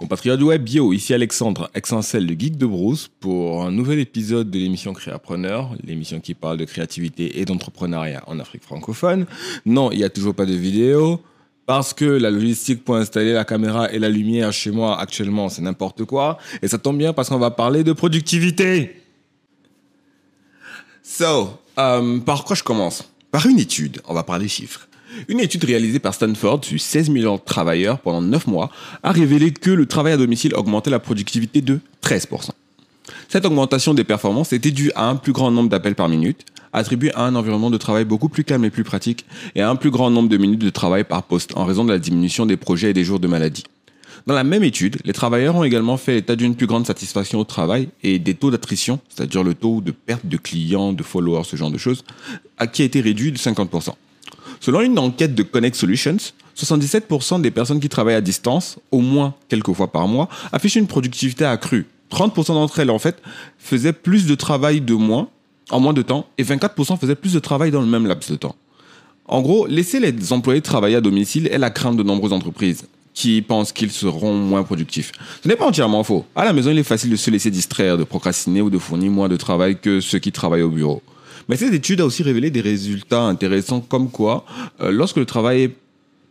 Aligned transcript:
Compatriote 0.00 0.38
du 0.38 0.44
web 0.44 0.64
bio, 0.64 0.94
ici 0.94 1.12
Alexandre, 1.12 1.70
Exencel, 1.74 2.24
le 2.24 2.32
geek 2.32 2.56
de 2.56 2.64
Bruce, 2.64 3.10
pour 3.20 3.64
un 3.64 3.70
nouvel 3.70 3.98
épisode 3.98 4.50
de 4.50 4.58
l'émission 4.58 4.94
Créapreneur, 4.94 5.76
l'émission 5.84 6.20
qui 6.20 6.32
parle 6.32 6.56
de 6.56 6.64
créativité 6.64 7.38
et 7.38 7.44
d'entrepreneuriat 7.44 8.22
en 8.26 8.40
Afrique 8.40 8.62
francophone. 8.62 9.26
Non, 9.66 9.90
il 9.90 9.98
n'y 9.98 10.04
a 10.04 10.08
toujours 10.08 10.34
pas 10.34 10.46
de 10.46 10.54
vidéo, 10.54 11.20
parce 11.66 11.92
que 11.92 12.06
la 12.06 12.30
logistique 12.30 12.82
pour 12.82 12.96
installer 12.96 13.34
la 13.34 13.44
caméra 13.44 13.92
et 13.92 13.98
la 13.98 14.08
lumière 14.08 14.54
chez 14.54 14.70
moi 14.70 14.98
actuellement, 14.98 15.50
c'est 15.50 15.60
n'importe 15.60 16.06
quoi. 16.06 16.38
Et 16.62 16.68
ça 16.68 16.78
tombe 16.78 16.96
bien 16.96 17.12
parce 17.12 17.28
qu'on 17.28 17.38
va 17.38 17.50
parler 17.50 17.84
de 17.84 17.92
productivité. 17.92 19.02
So, 21.02 21.58
euh, 21.78 22.20
par 22.20 22.44
quoi 22.44 22.56
je 22.56 22.62
commence? 22.62 23.04
Par 23.30 23.44
une 23.44 23.58
étude, 23.58 24.00
on 24.08 24.14
va 24.14 24.22
parler 24.22 24.48
chiffres. 24.48 24.88
Une 25.28 25.40
étude 25.40 25.64
réalisée 25.64 25.98
par 25.98 26.14
Stanford 26.14 26.64
sur 26.64 26.80
16 26.80 27.10
millions 27.10 27.36
de 27.36 27.40
travailleurs 27.40 27.98
pendant 27.98 28.22
9 28.22 28.46
mois 28.46 28.70
a 29.02 29.12
révélé 29.12 29.52
que 29.52 29.70
le 29.70 29.86
travail 29.86 30.12
à 30.12 30.16
domicile 30.16 30.54
augmentait 30.54 30.90
la 30.90 30.98
productivité 30.98 31.60
de 31.60 31.80
13%. 32.02 32.50
Cette 33.28 33.44
augmentation 33.44 33.94
des 33.94 34.04
performances 34.04 34.52
était 34.52 34.70
due 34.70 34.92
à 34.94 35.08
un 35.08 35.16
plus 35.16 35.32
grand 35.32 35.50
nombre 35.50 35.68
d'appels 35.68 35.94
par 35.94 36.08
minute, 36.08 36.44
attribué 36.72 37.12
à 37.14 37.22
un 37.22 37.34
environnement 37.34 37.70
de 37.70 37.76
travail 37.76 38.04
beaucoup 38.04 38.28
plus 38.28 38.44
calme 38.44 38.64
et 38.64 38.70
plus 38.70 38.84
pratique, 38.84 39.24
et 39.54 39.62
à 39.62 39.70
un 39.70 39.76
plus 39.76 39.90
grand 39.90 40.10
nombre 40.10 40.28
de 40.28 40.36
minutes 40.36 40.60
de 40.60 40.70
travail 40.70 41.04
par 41.04 41.24
poste 41.24 41.56
en 41.56 41.64
raison 41.64 41.84
de 41.84 41.92
la 41.92 41.98
diminution 41.98 42.46
des 42.46 42.56
projets 42.56 42.90
et 42.90 42.94
des 42.94 43.04
jours 43.04 43.18
de 43.18 43.26
maladie. 43.26 43.64
Dans 44.26 44.34
la 44.34 44.44
même 44.44 44.62
étude, 44.62 44.98
les 45.04 45.12
travailleurs 45.12 45.56
ont 45.56 45.64
également 45.64 45.96
fait 45.96 46.18
état 46.18 46.36
d'une 46.36 46.54
plus 46.54 46.66
grande 46.66 46.86
satisfaction 46.86 47.38
au 47.38 47.44
travail 47.44 47.88
et 48.02 48.18
des 48.18 48.34
taux 48.34 48.50
d'attrition, 48.50 49.00
c'est-à-dire 49.08 49.42
le 49.42 49.54
taux 49.54 49.80
de 49.80 49.92
perte 49.92 50.26
de 50.26 50.36
clients, 50.36 50.92
de 50.92 51.02
followers, 51.02 51.44
ce 51.44 51.56
genre 51.56 51.70
de 51.70 51.78
choses, 51.78 52.04
qui 52.72 52.82
a 52.82 52.84
été 52.84 53.00
réduit 53.00 53.32
de 53.32 53.38
50%. 53.38 53.94
Selon 54.60 54.82
une 54.82 54.98
enquête 54.98 55.34
de 55.34 55.42
Connect 55.42 55.74
Solutions, 55.74 56.18
77% 56.54 57.40
des 57.40 57.50
personnes 57.50 57.80
qui 57.80 57.88
travaillent 57.88 58.14
à 58.14 58.20
distance, 58.20 58.78
au 58.90 59.00
moins 59.00 59.34
quelques 59.48 59.72
fois 59.72 59.90
par 59.90 60.06
mois, 60.06 60.28
affichent 60.52 60.76
une 60.76 60.86
productivité 60.86 61.46
accrue. 61.46 61.86
30% 62.10 62.48
d'entre 62.48 62.78
elles, 62.78 62.90
en 62.90 62.98
fait, 62.98 63.22
faisaient 63.58 63.94
plus 63.94 64.26
de 64.26 64.34
travail 64.34 64.82
de 64.82 64.94
moins, 64.94 65.28
en 65.70 65.80
moins 65.80 65.94
de 65.94 66.02
temps, 66.02 66.26
et 66.36 66.44
24% 66.44 66.98
faisaient 66.98 67.14
plus 67.14 67.32
de 67.32 67.38
travail 67.38 67.70
dans 67.70 67.80
le 67.80 67.86
même 67.86 68.06
laps 68.06 68.30
de 68.30 68.36
temps. 68.36 68.54
En 69.24 69.40
gros, 69.40 69.66
laisser 69.66 69.98
les 69.98 70.32
employés 70.32 70.60
travailler 70.60 70.96
à 70.96 71.00
domicile 71.00 71.48
est 71.50 71.58
la 71.58 71.70
crainte 71.70 71.96
de 71.96 72.02
nombreuses 72.02 72.32
entreprises 72.32 72.84
qui 73.14 73.40
pensent 73.42 73.72
qu'ils 73.72 73.90
seront 73.90 74.34
moins 74.34 74.62
productifs. 74.62 75.12
Ce 75.42 75.48
n'est 75.48 75.56
pas 75.56 75.66
entièrement 75.66 76.04
faux. 76.04 76.26
À 76.36 76.44
la 76.44 76.52
maison, 76.52 76.70
il 76.70 76.78
est 76.78 76.84
facile 76.84 77.10
de 77.10 77.16
se 77.16 77.30
laisser 77.30 77.50
distraire, 77.50 77.96
de 77.96 78.04
procrastiner 78.04 78.60
ou 78.60 78.70
de 78.70 78.78
fournir 78.78 79.10
moins 79.10 79.28
de 79.28 79.36
travail 79.36 79.78
que 79.80 80.00
ceux 80.00 80.18
qui 80.18 80.32
travaillent 80.32 80.62
au 80.62 80.70
bureau. 80.70 81.02
Mais 81.50 81.56
cette 81.56 81.74
étude 81.74 82.00
a 82.00 82.06
aussi 82.06 82.22
révélé 82.22 82.52
des 82.52 82.60
résultats 82.60 83.22
intéressants 83.22 83.80
comme 83.80 84.08
quoi, 84.08 84.44
euh, 84.80 84.92
lorsque 84.92 85.16
le 85.16 85.24
travail 85.24 85.62
est 85.62 85.76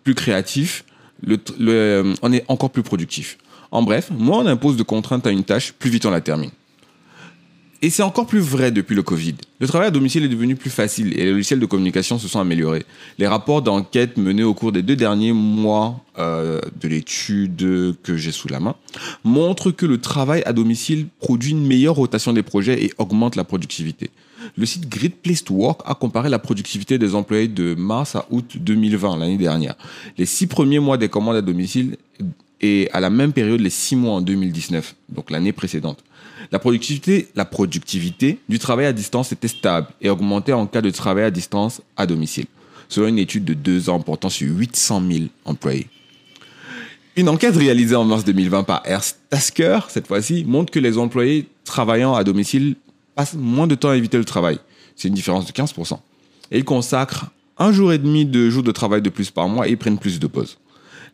plus 0.06 0.16
créatif, 0.16 0.86
euh, 1.60 2.16
on 2.22 2.32
est 2.32 2.46
encore 2.48 2.70
plus 2.70 2.84
productif. 2.84 3.38
En 3.70 3.84
bref, 3.84 4.12
moins 4.18 4.46
on 4.46 4.48
impose 4.48 4.78
de 4.78 4.84
contraintes 4.84 5.28
à 5.28 5.32
une 5.32 5.44
tâche, 5.44 5.74
plus 5.74 5.90
vite 5.90 6.06
on 6.06 6.10
la 6.10 6.22
termine. 6.22 6.52
Et 7.82 7.90
c'est 7.90 8.02
encore 8.02 8.28
plus 8.28 8.40
vrai 8.40 8.72
depuis 8.72 8.96
le 8.96 9.04
Covid. 9.04 9.36
Le 9.60 9.68
travail 9.68 9.90
à 9.90 9.92
domicile 9.92 10.24
est 10.24 10.30
devenu 10.30 10.56
plus 10.56 10.70
facile 10.70 11.12
et 11.20 11.26
les 11.26 11.32
logiciels 11.32 11.60
de 11.60 11.66
communication 11.66 12.18
se 12.18 12.30
sont 12.30 12.40
améliorés. 12.40 12.86
Les 13.18 13.28
rapports 13.28 13.62
d'enquête 13.62 14.16
menés 14.16 14.44
au 14.44 14.54
cours 14.54 14.72
des 14.72 14.84
deux 14.84 14.96
derniers 14.96 15.34
mois 15.34 16.02
euh, 16.18 16.62
de 16.80 16.88
l'étude 16.88 17.98
que 18.04 18.16
j'ai 18.16 18.32
sous 18.32 18.48
la 18.48 18.62
main 18.62 18.76
montrent 19.26 19.72
que 19.72 19.86
le 19.86 19.98
travail 19.98 20.44
à 20.46 20.54
domicile 20.54 21.08
produit 21.20 21.52
une 21.52 21.68
meilleure 21.68 21.96
rotation 21.96 22.32
des 22.32 22.44
projets 22.44 22.86
et 22.86 22.94
augmente 22.98 23.36
la 23.36 23.44
productivité. 23.44 24.12
Le 24.58 24.66
site 24.66 24.90
Great 24.90 25.16
Place 25.22 25.44
to 25.44 25.54
Work 25.54 25.82
a 25.86 25.96
comparé 25.96 26.30
la 26.30 26.40
productivité 26.40 26.98
des 26.98 27.16
employés 27.16 27.48
de 27.48 27.76
mars 27.76 28.16
à 28.16 28.26
août 28.30 28.58
2020, 28.60 29.18
l'année 29.18 29.38
dernière. 29.38 29.76
Les 30.18 30.26
six 30.26 30.48
premiers 30.48 30.80
mois 30.80 30.98
des 30.98 31.10
commandes 31.10 31.36
à 31.36 31.42
domicile 31.42 31.98
et 32.62 32.90
à 32.92 33.00
la 33.00 33.10
même 33.10 33.34
période 33.34 33.62
les 33.62 33.70
six 33.70 33.96
mois 33.96 34.16
en 34.16 34.22
2019, 34.22 34.96
donc 35.10 35.32
l'année 35.32 35.54
précédente. 35.54 36.04
La 36.52 36.60
productivité, 36.60 37.28
la 37.36 37.46
productivité 37.46 38.40
du 38.50 38.60
travail 38.60 38.86
à 38.86 38.94
distance 38.94 39.32
était 39.32 39.48
stable 39.48 39.88
et 40.02 40.10
augmentait 40.10 40.54
en 40.54 40.68
cas 40.68 40.82
de 40.82 40.90
travail 40.90 41.26
à 41.26 41.32
distance 41.32 41.82
à 41.96 42.06
domicile, 42.06 42.46
selon 42.88 43.08
une 43.08 43.20
étude 43.20 43.46
de 43.46 43.54
deux 43.54 43.90
ans 43.90 44.00
portant 44.00 44.30
sur 44.30 44.48
800 44.48 45.04
000 45.10 45.24
employés. 45.46 45.88
Une 47.16 47.30
enquête 47.30 47.56
réalisée 47.56 47.96
en 47.96 48.06
mars 48.06 48.24
2020 48.24 48.64
par 48.64 48.82
Ernst 48.86 49.20
cette 49.90 50.08
fois-ci, 50.08 50.46
montre 50.46 50.72
que 50.72 50.80
les 50.80 50.98
employés 50.98 51.48
travaillant 51.66 52.14
à 52.16 52.24
domicile 52.24 52.76
passent 53.20 53.34
moins 53.34 53.68
de 53.68 53.76
temps 53.76 53.90
à 53.90 53.98
éviter 53.98 54.18
le 54.18 54.24
travail. 54.24 54.60
C'est 54.96 55.10
une 55.10 55.14
différence 55.14 55.46
de 55.46 55.52
15%. 55.52 56.00
Et 56.52 56.60
ils 56.60 56.64
consacrent 56.64 57.26
un 57.58 57.74
jour 57.74 57.92
et 57.92 57.98
demi 57.98 58.26
de 58.26 58.50
jours 58.50 58.64
de 58.64 58.72
travail 58.72 59.02
de 59.02 59.10
plus 59.10 59.30
par 59.30 59.50
mois 59.50 59.68
et 59.68 59.72
ils 59.72 59.78
prennent 59.78 59.98
plus 59.98 60.22
de 60.22 60.28
pauses. 60.28 60.58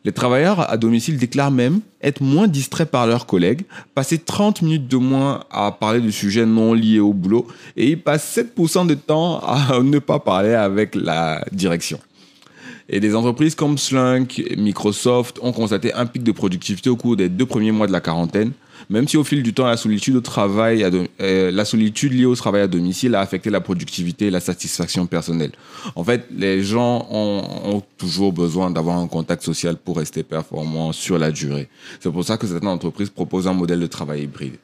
Les 0.04 0.12
travailleurs 0.12 0.70
à 0.70 0.76
domicile 0.76 1.18
déclarent 1.18 1.50
même 1.50 1.80
être 2.00 2.20
moins 2.20 2.46
distraits 2.46 2.88
par 2.88 3.08
leurs 3.08 3.26
collègues, 3.26 3.62
passer 3.96 4.18
30 4.18 4.62
minutes 4.62 4.86
de 4.86 4.98
moins 4.98 5.42
à 5.50 5.72
parler 5.72 6.00
de 6.00 6.12
sujets 6.12 6.46
non 6.46 6.74
liés 6.74 7.00
au 7.00 7.12
boulot 7.12 7.48
et 7.76 7.90
ils 7.90 8.00
passent 8.00 8.38
7% 8.38 8.86
de 8.86 8.94
temps 8.94 9.40
à 9.40 9.80
ne 9.82 9.98
pas 9.98 10.20
parler 10.20 10.54
avec 10.54 10.94
la 10.94 11.44
direction. 11.50 11.98
Et 12.88 13.00
des 13.00 13.16
entreprises 13.16 13.56
comme 13.56 13.78
Slunk, 13.78 14.42
Microsoft 14.56 15.38
ont 15.42 15.52
constaté 15.52 15.92
un 15.94 16.06
pic 16.06 16.22
de 16.22 16.30
productivité 16.30 16.88
au 16.88 16.96
cours 16.96 17.16
des 17.16 17.28
deux 17.28 17.46
premiers 17.46 17.72
mois 17.72 17.88
de 17.88 17.92
la 17.92 18.00
quarantaine, 18.00 18.52
même 18.90 19.08
si 19.08 19.16
au 19.16 19.24
fil 19.24 19.42
du 19.42 19.52
temps, 19.52 19.66
la 19.66 19.76
solitude, 19.76 20.14
au 20.14 20.20
travail 20.20 20.84
euh, 21.20 21.50
la 21.50 21.64
solitude 21.64 22.12
liée 22.12 22.26
au 22.26 22.36
travail 22.36 22.62
à 22.62 22.68
domicile 22.68 23.16
a 23.16 23.20
affecté 23.20 23.50
la 23.50 23.60
productivité 23.60 24.26
et 24.26 24.30
la 24.30 24.38
satisfaction 24.38 25.06
personnelle. 25.06 25.50
En 25.96 26.04
fait, 26.04 26.26
les 26.30 26.62
gens 26.62 27.08
ont, 27.10 27.82
toujours 27.98 28.32
besoin 28.32 28.70
d'avoir 28.70 28.98
un 28.98 29.08
contact 29.08 29.42
social 29.42 29.76
pour 29.76 29.96
rester 29.96 30.22
performants 30.22 30.92
sur 30.92 31.18
la 31.18 31.32
durée. 31.32 31.68
C'est 31.98 32.12
pour 32.12 32.24
ça 32.24 32.36
que 32.36 32.46
certaines 32.46 32.68
entreprises 32.68 33.10
proposent 33.10 33.48
un 33.48 33.54
modèle 33.54 33.80
de 33.80 33.86
travail 33.86 34.22
hybride. 34.22 34.56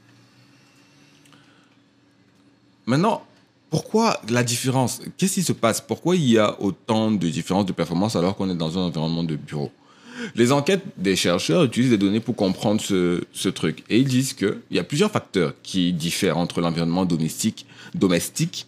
Maintenant, 2.87 3.23
pourquoi 3.73 4.21
la 4.29 4.45
différence 4.45 5.01
Qu'est-ce 5.17 5.33
qui 5.33 5.43
se 5.43 5.55
passe? 5.55 5.81
Pourquoi 5.81 6.15
il 6.15 6.29
y 6.29 6.39
a 6.39 6.61
autant 6.61 7.11
de 7.11 7.29
différences 7.31 7.65
de 7.65 7.73
performance 7.73 8.17
alors 8.17 8.37
qu'on 8.37 8.51
est 8.51 8.55
dans 8.55 8.77
un 8.77 8.83
environnement 8.83 9.25
de 9.25 9.35
bureau? 9.35 9.73
Les 10.35 10.53
enquêtes 10.53 10.85
des 10.99 11.17
chercheurs 11.17 11.65
utilisent 11.65 11.89
des 11.89 11.97
données 11.97 12.21
pour 12.21 12.37
comprendre 12.37 12.83
ce, 12.83 13.49
truc. 13.49 13.83
Et 13.89 13.97
ils 13.97 14.07
disent 14.07 14.35
qu'il 14.35 14.61
y 14.71 14.79
a 14.79 14.85
plusieurs 14.85 15.11
facteurs 15.11 15.55
qui 15.63 15.95
diffèrent 15.95 16.37
entre 16.37 16.61
l'environnement 16.61 17.07
domestique, 17.07 17.65
domestique 17.95 18.67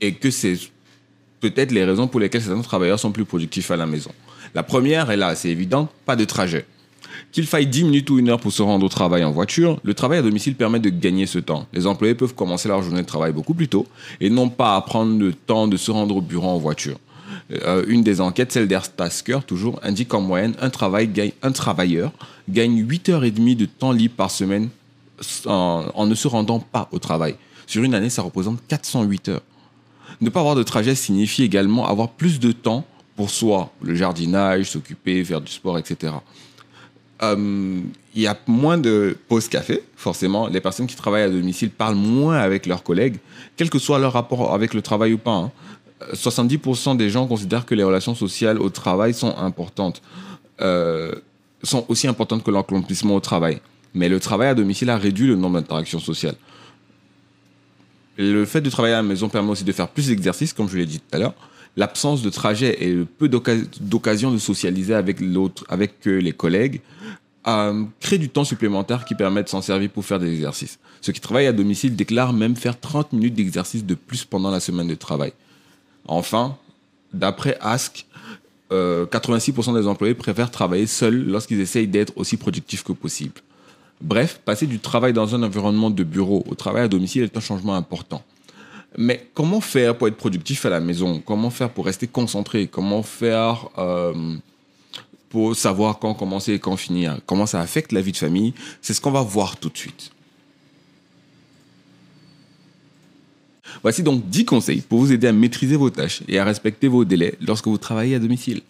et 0.00 0.14
que 0.14 0.30
c'est 0.30 0.58
peut-être 1.40 1.70
les 1.70 1.84
raisons 1.84 2.08
pour 2.08 2.18
lesquelles 2.18 2.40
certains 2.40 2.62
travailleurs 2.62 2.98
sont 2.98 3.12
plus 3.12 3.26
productifs 3.26 3.70
à 3.70 3.76
la 3.76 3.84
maison. 3.84 4.12
La 4.54 4.62
première 4.62 5.10
est 5.10 5.18
là, 5.18 5.34
c'est 5.34 5.50
évident, 5.50 5.90
pas 6.06 6.16
de 6.16 6.24
trajet. 6.24 6.64
Qu'il 7.30 7.46
faille 7.46 7.66
10 7.66 7.84
minutes 7.84 8.10
ou 8.10 8.18
une 8.18 8.28
heure 8.28 8.40
pour 8.40 8.52
se 8.52 8.62
rendre 8.62 8.84
au 8.84 8.88
travail 8.88 9.24
en 9.24 9.30
voiture, 9.30 9.80
le 9.84 9.94
travail 9.94 10.18
à 10.18 10.22
domicile 10.22 10.54
permet 10.54 10.80
de 10.80 10.90
gagner 10.90 11.26
ce 11.26 11.38
temps. 11.38 11.66
Les 11.72 11.86
employés 11.86 12.14
peuvent 12.14 12.34
commencer 12.34 12.68
leur 12.68 12.82
journée 12.82 13.02
de 13.02 13.06
travail 13.06 13.32
beaucoup 13.32 13.54
plus 13.54 13.68
tôt 13.68 13.86
et 14.20 14.28
non 14.28 14.48
pas 14.48 14.76
à 14.76 14.80
prendre 14.82 15.18
le 15.18 15.32
temps 15.32 15.68
de 15.68 15.76
se 15.76 15.90
rendre 15.90 16.16
au 16.16 16.20
bureau 16.20 16.48
en 16.48 16.58
voiture. 16.58 16.98
Euh, 17.64 17.84
une 17.88 18.02
des 18.02 18.20
enquêtes, 18.20 18.52
celle 18.52 18.68
d'Airtasker, 18.68 19.38
toujours, 19.46 19.80
indique 19.82 20.08
qu'en 20.08 20.20
moyenne, 20.20 20.54
un, 20.60 20.70
un 21.42 21.52
travailleur 21.52 22.12
gagne 22.48 22.84
8h30 22.84 23.56
de 23.56 23.66
temps 23.66 23.92
libre 23.92 24.14
par 24.14 24.30
semaine 24.30 24.68
en, 25.46 26.06
ne 26.06 26.14
se 26.14 26.28
rendant 26.28 26.60
pas 26.60 26.88
au 26.92 26.98
travail. 26.98 27.36
Sur 27.66 27.82
une 27.82 27.94
année, 27.94 28.10
ça 28.10 28.22
représente 28.22 28.58
408 28.68 29.28
heures. 29.28 29.42
Ne 30.20 30.30
pas 30.30 30.40
avoir 30.40 30.54
de 30.54 30.62
trajet 30.62 30.94
signifie 30.94 31.42
également 31.42 31.86
avoir 31.86 32.10
plus 32.10 32.38
de 32.38 32.52
temps 32.52 32.84
pour 33.16 33.30
soi, 33.30 33.72
le 33.82 33.94
jardinage, 33.94 34.70
s'occuper, 34.70 35.24
faire 35.24 35.40
du 35.40 35.52
sport, 35.52 35.78
etc. 35.78 36.14
Euh, 37.22 37.80
il 38.14 38.22
y 38.22 38.26
a 38.26 38.36
moins 38.46 38.78
de 38.78 39.16
pauses 39.28 39.48
café, 39.48 39.82
forcément. 39.96 40.48
Les 40.48 40.60
personnes 40.60 40.86
qui 40.86 40.96
travaillent 40.96 41.22
à 41.22 41.30
domicile 41.30 41.70
parlent 41.70 41.94
moins 41.94 42.36
avec 42.36 42.66
leurs 42.66 42.82
collègues, 42.82 43.16
quel 43.56 43.70
que 43.70 43.78
soit 43.78 43.98
leur 43.98 44.12
rapport 44.12 44.52
avec 44.52 44.74
le 44.74 44.82
travail 44.82 45.12
ou 45.12 45.18
pas. 45.18 45.34
Hein. 45.34 45.52
70% 46.14 46.96
des 46.96 47.10
gens 47.10 47.26
considèrent 47.26 47.66
que 47.66 47.74
les 47.74 47.84
relations 47.84 48.14
sociales 48.14 48.58
au 48.58 48.70
travail 48.70 49.14
sont 49.14 49.36
importantes, 49.36 50.02
euh, 50.60 51.12
sont 51.62 51.84
aussi 51.88 52.08
importantes 52.08 52.42
que 52.42 52.50
l'accomplissement 52.50 53.14
au 53.14 53.20
travail. 53.20 53.60
Mais 53.94 54.08
le 54.08 54.20
travail 54.20 54.48
à 54.48 54.54
domicile 54.54 54.90
a 54.90 54.96
réduit 54.96 55.26
le 55.26 55.36
nombre 55.36 55.60
d'interactions 55.60 56.00
sociales. 56.00 56.34
Le 58.18 58.44
fait 58.44 58.60
de 58.60 58.70
travailler 58.70 58.94
à 58.94 58.98
la 58.98 59.02
maison 59.02 59.28
permet 59.28 59.50
aussi 59.50 59.64
de 59.64 59.72
faire 59.72 59.88
plus 59.88 60.08
d'exercices, 60.08 60.52
comme 60.52 60.68
je 60.68 60.76
l'ai 60.76 60.86
dit 60.86 60.98
tout 60.98 61.16
à 61.16 61.18
l'heure. 61.18 61.34
L'absence 61.76 62.20
de 62.20 62.28
trajet 62.28 62.84
et 62.84 62.92
le 62.92 63.06
peu 63.06 63.30
d'occasion 63.30 64.30
de 64.30 64.36
socialiser 64.36 64.92
avec 64.92 65.18
avec 65.68 66.06
euh, 66.06 66.18
les 66.18 66.32
collègues, 66.32 66.82
euh, 67.46 67.84
crée 68.00 68.18
du 68.18 68.28
temps 68.28 68.44
supplémentaire 68.44 69.04
qui 69.04 69.14
permet 69.14 69.42
de 69.42 69.48
s'en 69.48 69.62
servir 69.62 69.90
pour 69.90 70.04
faire 70.04 70.18
des 70.18 70.32
exercices. 70.32 70.78
Ceux 71.00 71.12
qui 71.12 71.20
travaillent 71.20 71.46
à 71.46 71.52
domicile 71.52 71.96
déclarent 71.96 72.32
même 72.32 72.56
faire 72.56 72.78
30 72.78 73.12
minutes 73.12 73.34
d'exercice 73.34 73.84
de 73.84 73.94
plus 73.94 74.24
pendant 74.24 74.50
la 74.50 74.60
semaine 74.60 74.88
de 74.88 74.94
travail. 74.94 75.32
Enfin, 76.06 76.56
d'après 77.12 77.58
Ask, 77.60 78.06
86% 78.70 78.72
euh, 78.72 79.80
des 79.80 79.86
employés 79.86 80.14
préfèrent 80.14 80.50
travailler 80.50 80.86
seuls 80.86 81.26
lorsqu'ils 81.26 81.60
essayent 81.60 81.88
d'être 81.88 82.12
aussi 82.16 82.36
productifs 82.36 82.84
que 82.84 82.92
possible. 82.92 83.34
Bref, 84.00 84.40
passer 84.44 84.66
du 84.66 84.78
travail 84.78 85.12
dans 85.12 85.34
un 85.34 85.42
environnement 85.42 85.90
de 85.90 86.02
bureau 86.04 86.44
au 86.48 86.54
travail 86.54 86.84
à 86.84 86.88
domicile 86.88 87.22
est 87.22 87.36
un 87.36 87.40
changement 87.40 87.74
important. 87.74 88.22
Mais 88.98 89.28
comment 89.34 89.60
faire 89.60 89.96
pour 89.96 90.08
être 90.08 90.16
productif 90.16 90.66
à 90.66 90.70
la 90.70 90.80
maison? 90.80 91.22
Comment 91.24 91.50
faire 91.50 91.70
pour 91.70 91.86
rester 91.86 92.06
concentré? 92.06 92.66
Comment 92.66 93.02
faire 93.02 93.68
euh, 93.78 94.36
pour 95.32 95.56
savoir 95.56 95.98
quand 95.98 96.12
commencer 96.12 96.52
et 96.52 96.58
quand 96.58 96.76
finir, 96.76 97.16
comment 97.24 97.46
ça 97.46 97.58
affecte 97.60 97.90
la 97.92 98.02
vie 98.02 98.12
de 98.12 98.18
famille, 98.18 98.52
c'est 98.82 98.92
ce 98.92 99.00
qu'on 99.00 99.10
va 99.10 99.22
voir 99.22 99.56
tout 99.56 99.70
de 99.70 99.78
suite. 99.78 100.10
Voici 103.82 104.02
donc 104.02 104.28
10 104.28 104.44
conseils 104.44 104.82
pour 104.82 104.98
vous 104.98 105.10
aider 105.10 105.26
à 105.26 105.32
maîtriser 105.32 105.76
vos 105.76 105.88
tâches 105.88 106.22
et 106.28 106.38
à 106.38 106.44
respecter 106.44 106.86
vos 106.86 107.06
délais 107.06 107.34
lorsque 107.40 107.66
vous 107.66 107.78
travaillez 107.78 108.14
à 108.14 108.18
domicile. 108.18 108.60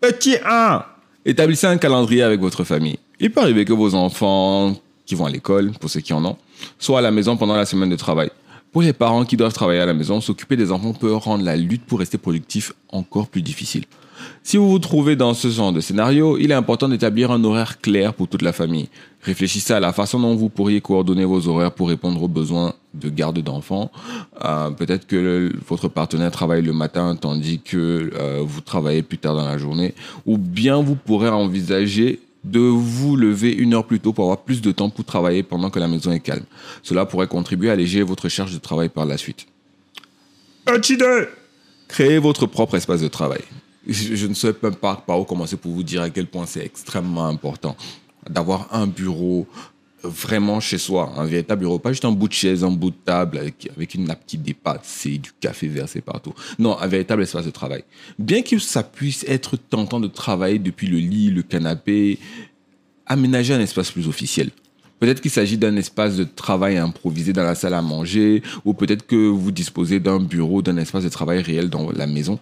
Petit 0.00 0.36
1. 0.44 0.84
Établissez 1.24 1.68
un 1.68 1.78
calendrier 1.78 2.22
avec 2.22 2.40
votre 2.40 2.64
famille. 2.64 2.98
Il 3.20 3.30
peut 3.30 3.40
arriver 3.40 3.64
que 3.64 3.72
vos 3.72 3.94
enfants 3.94 4.74
qui 5.06 5.14
vont 5.14 5.26
à 5.26 5.30
l'école, 5.30 5.70
pour 5.78 5.88
ceux 5.88 6.00
qui 6.00 6.12
en 6.12 6.24
ont, 6.24 6.36
soient 6.80 6.98
à 6.98 7.02
la 7.02 7.12
maison 7.12 7.36
pendant 7.36 7.54
la 7.54 7.66
semaine 7.66 7.88
de 7.88 7.96
travail. 7.96 8.30
Pour 8.72 8.82
les 8.82 8.92
parents 8.92 9.24
qui 9.24 9.36
doivent 9.36 9.54
travailler 9.54 9.80
à 9.80 9.86
la 9.86 9.94
maison, 9.94 10.20
s'occuper 10.20 10.56
des 10.56 10.72
enfants 10.72 10.92
peut 10.92 11.14
rendre 11.14 11.44
la 11.44 11.54
lutte 11.54 11.84
pour 11.84 12.00
rester 12.00 12.18
productif 12.18 12.72
encore 12.88 13.28
plus 13.28 13.42
difficile. 13.42 13.84
Si 14.42 14.56
vous 14.56 14.70
vous 14.70 14.78
trouvez 14.78 15.16
dans 15.16 15.34
ce 15.34 15.48
genre 15.48 15.72
de 15.72 15.80
scénario, 15.80 16.38
il 16.38 16.50
est 16.50 16.54
important 16.54 16.88
d'établir 16.88 17.30
un 17.30 17.42
horaire 17.44 17.80
clair 17.80 18.14
pour 18.14 18.28
toute 18.28 18.42
la 18.42 18.52
famille. 18.52 18.88
Réfléchissez 19.22 19.72
à 19.72 19.80
la 19.80 19.92
façon 19.92 20.20
dont 20.20 20.36
vous 20.36 20.48
pourriez 20.48 20.80
coordonner 20.80 21.24
vos 21.24 21.48
horaires 21.48 21.72
pour 21.72 21.88
répondre 21.88 22.22
aux 22.22 22.28
besoins 22.28 22.74
de 22.94 23.08
garde 23.08 23.40
d'enfants. 23.40 23.90
Euh, 24.44 24.70
peut-être 24.70 25.06
que 25.06 25.52
votre 25.66 25.88
partenaire 25.88 26.30
travaille 26.30 26.62
le 26.62 26.72
matin 26.72 27.16
tandis 27.16 27.60
que 27.60 28.10
euh, 28.14 28.42
vous 28.46 28.60
travaillez 28.60 29.02
plus 29.02 29.18
tard 29.18 29.34
dans 29.34 29.44
la 29.44 29.58
journée. 29.58 29.94
Ou 30.26 30.38
bien 30.38 30.80
vous 30.80 30.94
pourrez 30.94 31.28
envisager 31.28 32.20
de 32.44 32.60
vous 32.60 33.16
lever 33.16 33.52
une 33.52 33.74
heure 33.74 33.84
plus 33.84 33.98
tôt 33.98 34.12
pour 34.12 34.24
avoir 34.24 34.38
plus 34.38 34.62
de 34.62 34.70
temps 34.70 34.88
pour 34.88 35.04
travailler 35.04 35.42
pendant 35.42 35.70
que 35.70 35.80
la 35.80 35.88
maison 35.88 36.12
est 36.12 36.20
calme. 36.20 36.44
Cela 36.82 37.04
pourrait 37.04 37.26
contribuer 37.26 37.70
à 37.70 37.72
alléger 37.72 38.02
votre 38.02 38.28
charge 38.28 38.54
de 38.54 38.58
travail 38.58 38.88
par 38.88 39.04
la 39.04 39.16
suite. 39.16 39.46
2 40.66 41.28
Créez 41.88 42.18
votre 42.18 42.46
propre 42.46 42.76
espace 42.76 43.00
de 43.00 43.08
travail 43.08 43.42
je, 43.86 44.26
ne 44.26 44.34
sais 44.34 44.52
pas 44.52 44.70
par 44.70 45.20
où 45.20 45.24
commencer 45.24 45.56
pour 45.56 45.72
vous 45.72 45.82
dire 45.82 46.02
à 46.02 46.10
quel 46.10 46.26
point 46.26 46.46
c'est 46.46 46.64
extrêmement 46.64 47.26
important 47.26 47.76
d'avoir 48.28 48.68
un 48.74 48.86
bureau 48.86 49.46
vraiment 50.02 50.60
chez 50.60 50.78
soi, 50.78 51.12
un 51.16 51.24
véritable 51.24 51.60
bureau, 51.60 51.78
pas 51.78 51.90
juste 51.90 52.04
un 52.04 52.12
bout 52.12 52.28
de 52.28 52.32
chaise, 52.32 52.64
un 52.64 52.70
bout 52.70 52.90
de 52.90 52.96
table 53.04 53.38
avec, 53.38 53.94
une 53.94 54.04
nappe 54.04 54.24
qui 54.26 54.38
dépasse 54.38 55.06
et 55.06 55.18
du 55.18 55.32
café 55.40 55.68
versé 55.68 56.00
partout. 56.00 56.32
Non, 56.58 56.78
un 56.78 56.86
véritable 56.86 57.22
espace 57.22 57.46
de 57.46 57.50
travail. 57.50 57.84
Bien 58.18 58.42
que 58.42 58.58
ça 58.58 58.82
puisse 58.82 59.24
être 59.28 59.56
tentant 59.56 60.00
de 60.00 60.08
travailler 60.08 60.58
depuis 60.58 60.86
le 60.86 60.98
lit, 60.98 61.30
le 61.30 61.42
canapé, 61.42 62.18
aménager 63.06 63.54
un 63.54 63.60
espace 63.60 63.90
plus 63.90 64.08
officiel. 64.08 64.50
Peut-être 64.98 65.20
qu'il 65.20 65.30
s'agit 65.30 65.58
d'un 65.58 65.76
espace 65.76 66.16
de 66.16 66.24
travail 66.24 66.78
improvisé 66.78 67.32
dans 67.32 67.44
la 67.44 67.54
salle 67.54 67.74
à 67.74 67.82
manger, 67.82 68.42
ou 68.64 68.72
peut-être 68.72 69.06
que 69.06 69.16
vous 69.16 69.50
disposez 69.50 70.00
d'un 70.00 70.20
bureau, 70.20 70.62
d'un 70.62 70.76
espace 70.78 71.04
de 71.04 71.10
travail 71.10 71.42
réel 71.42 71.68
dans 71.68 71.90
la 71.90 72.06
maison. 72.06 72.38